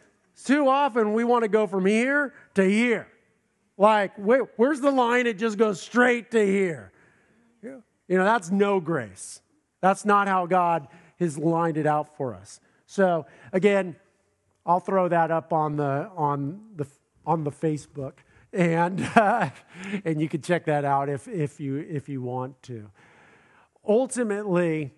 too 0.45 0.69
often 0.69 1.13
we 1.13 1.25
want 1.25 1.43
to 1.43 1.49
go 1.49 1.67
from 1.67 1.85
here 1.85 2.33
to 2.55 2.65
here. 2.65 3.07
Like, 3.77 4.13
wait, 4.17 4.43
where's 4.57 4.81
the 4.81 4.91
line? 4.91 5.27
It 5.27 5.39
just 5.39 5.59
goes 5.59 5.81
straight 5.81 6.31
to 6.31 6.45
here. 6.45 6.93
You 7.63 8.19
know, 8.19 8.25
that's 8.25 8.51
no 8.51 8.79
grace. 8.81 9.41
That's 9.81 10.05
not 10.05 10.29
how 10.29 10.45
God 10.47 10.89
has 11.19 11.39
lined 11.39 11.79
it 11.79 11.87
out 11.87 12.17
for 12.17 12.35
us. 12.35 12.61
So, 12.87 13.25
again, 13.53 13.97
I'll 14.67 14.81
throw 14.81 15.09
that 15.09 15.31
up 15.31 15.53
on 15.53 15.77
the 15.77 16.11
on 16.15 16.61
the 16.77 16.87
on 17.25 17.45
the 17.45 17.51
Facebook, 17.51 18.15
and 18.53 19.01
uh, 19.17 19.51
and 20.05 20.21
you 20.21 20.29
can 20.29 20.43
check 20.43 20.67
that 20.67 20.85
out 20.85 21.09
if 21.09 21.29
if 21.29 21.61
you 21.61 21.79
if 21.79 22.09
you 22.09 22.23
want 22.23 22.63
to. 22.65 22.91
Ultimately, 23.87 24.93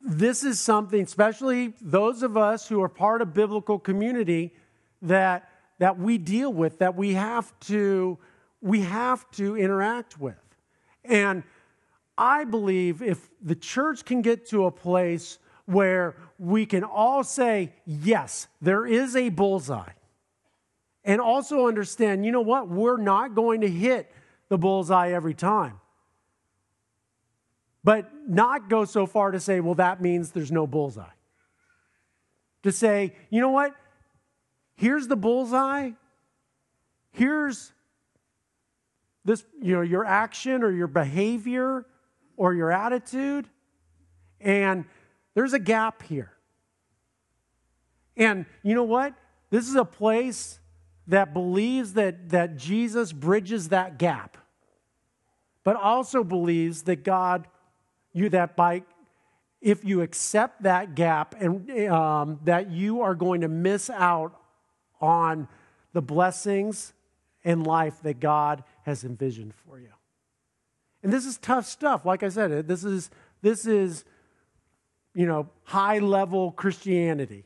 this 0.00 0.42
is 0.42 0.60
something, 0.60 1.02
especially 1.02 1.74
those 1.80 2.22
of 2.22 2.36
us 2.36 2.68
who 2.68 2.82
are 2.82 2.88
part 2.88 3.22
of 3.22 3.32
biblical 3.32 3.78
community, 3.78 4.54
that 5.02 5.48
that 5.78 5.98
we 5.98 6.18
deal 6.18 6.52
with, 6.52 6.78
that 6.78 6.96
we 6.96 7.14
have 7.14 7.58
to 7.60 8.18
we 8.60 8.80
have 8.80 9.30
to 9.32 9.56
interact 9.56 10.18
with, 10.18 10.40
and 11.04 11.42
I 12.16 12.44
believe 12.44 13.02
if 13.02 13.28
the 13.42 13.56
church 13.56 14.04
can 14.04 14.22
get 14.22 14.48
to 14.50 14.66
a 14.66 14.70
place 14.70 15.38
where 15.66 16.16
we 16.38 16.66
can 16.66 16.84
all 16.84 17.24
say, 17.24 17.72
yes, 17.86 18.46
there 18.60 18.86
is 18.86 19.16
a 19.16 19.30
bullseye. 19.30 19.92
And 21.04 21.20
also 21.20 21.66
understand, 21.68 22.24
you 22.24 22.32
know 22.32 22.40
what? 22.40 22.68
We're 22.68 22.96
not 22.96 23.34
going 23.34 23.60
to 23.60 23.68
hit 23.68 24.10
the 24.48 24.56
bullseye 24.56 25.10
every 25.10 25.34
time. 25.34 25.80
But 27.82 28.10
not 28.26 28.70
go 28.70 28.86
so 28.86 29.06
far 29.06 29.30
to 29.30 29.40
say, 29.40 29.60
well, 29.60 29.74
that 29.74 30.00
means 30.00 30.30
there's 30.30 30.50
no 30.50 30.66
bullseye. 30.66 31.04
To 32.62 32.72
say, 32.72 33.14
you 33.28 33.42
know 33.42 33.50
what? 33.50 33.74
Here's 34.76 35.06
the 35.06 35.16
bullseye. 35.16 35.90
Here's 37.12 37.72
this, 39.24 39.44
you 39.60 39.74
know, 39.74 39.82
your 39.82 40.04
action 40.06 40.62
or 40.62 40.70
your 40.70 40.86
behavior 40.86 41.84
or 42.36 42.54
your 42.54 42.72
attitude. 42.72 43.48
And 44.40 44.86
there's 45.34 45.52
a 45.52 45.58
gap 45.58 46.02
here. 46.02 46.32
And 48.16 48.46
you 48.62 48.74
know 48.74 48.84
what? 48.84 49.14
This 49.50 49.68
is 49.68 49.74
a 49.74 49.84
place 49.84 50.58
that 51.06 51.32
believes 51.32 51.94
that, 51.94 52.30
that 52.30 52.56
Jesus 52.56 53.12
bridges 53.12 53.68
that 53.68 53.98
gap, 53.98 54.38
but 55.62 55.76
also 55.76 56.24
believes 56.24 56.82
that 56.82 57.04
God, 57.04 57.46
you 58.12 58.28
that 58.30 58.56
by 58.56 58.82
if 59.60 59.82
you 59.84 60.02
accept 60.02 60.62
that 60.64 60.94
gap 60.94 61.34
and 61.40 61.88
um, 61.88 62.38
that 62.44 62.70
you 62.70 63.00
are 63.00 63.14
going 63.14 63.40
to 63.40 63.48
miss 63.48 63.88
out 63.88 64.38
on 65.00 65.48
the 65.94 66.02
blessings 66.02 66.92
and 67.44 67.66
life 67.66 68.02
that 68.02 68.20
God 68.20 68.62
has 68.82 69.04
envisioned 69.04 69.54
for 69.54 69.78
you. 69.78 69.88
And 71.02 71.12
this 71.12 71.24
is 71.24 71.38
tough 71.38 71.66
stuff. 71.66 72.04
Like 72.04 72.22
I 72.22 72.28
said, 72.28 72.68
this 72.68 72.84
is 72.84 73.10
this 73.40 73.66
is 73.66 74.04
you 75.14 75.26
know, 75.26 75.48
high 75.62 75.98
level 75.98 76.50
Christianity 76.52 77.44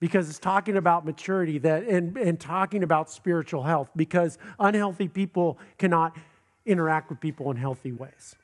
because 0.00 0.28
it's 0.28 0.38
talking 0.38 0.76
about 0.76 1.04
maturity 1.04 1.58
that 1.58 1.84
and, 1.84 2.16
and 2.16 2.38
talking 2.38 2.82
about 2.82 3.10
spiritual 3.10 3.62
health 3.62 3.90
because 3.96 4.38
unhealthy 4.58 5.08
people 5.08 5.58
cannot 5.76 6.16
interact 6.64 7.10
with 7.10 7.20
people 7.20 7.50
in 7.50 7.56
healthy 7.56 7.92
ways. 7.92 8.36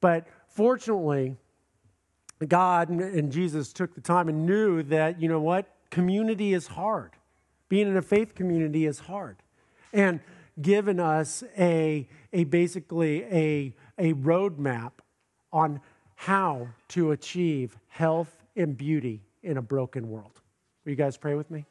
But 0.00 0.26
fortunately, 0.48 1.36
God 2.46 2.90
and 2.90 3.32
Jesus 3.32 3.72
took 3.72 3.94
the 3.94 4.00
time 4.00 4.28
and 4.28 4.44
knew 4.44 4.82
that, 4.84 5.20
you 5.20 5.28
know 5.28 5.40
what, 5.40 5.66
community 5.90 6.52
is 6.52 6.66
hard. 6.66 7.12
Being 7.68 7.88
in 7.88 7.96
a 7.96 8.02
faith 8.02 8.34
community 8.34 8.86
is 8.86 9.00
hard. 9.00 9.36
And 9.92 10.20
given 10.60 11.00
us 11.00 11.42
a, 11.58 12.08
a 12.32 12.44
basically 12.44 13.22
a, 13.24 13.74
a 13.98 14.12
roadmap 14.14 14.92
on 15.52 15.80
how 16.14 16.68
to 16.88 17.12
achieve 17.12 17.78
health 17.88 18.36
and 18.54 18.76
beauty 18.76 19.25
in 19.46 19.56
a 19.56 19.62
broken 19.62 20.10
world. 20.10 20.40
Will 20.84 20.90
you 20.90 20.96
guys 20.96 21.16
pray 21.16 21.34
with 21.34 21.50
me? 21.50 21.64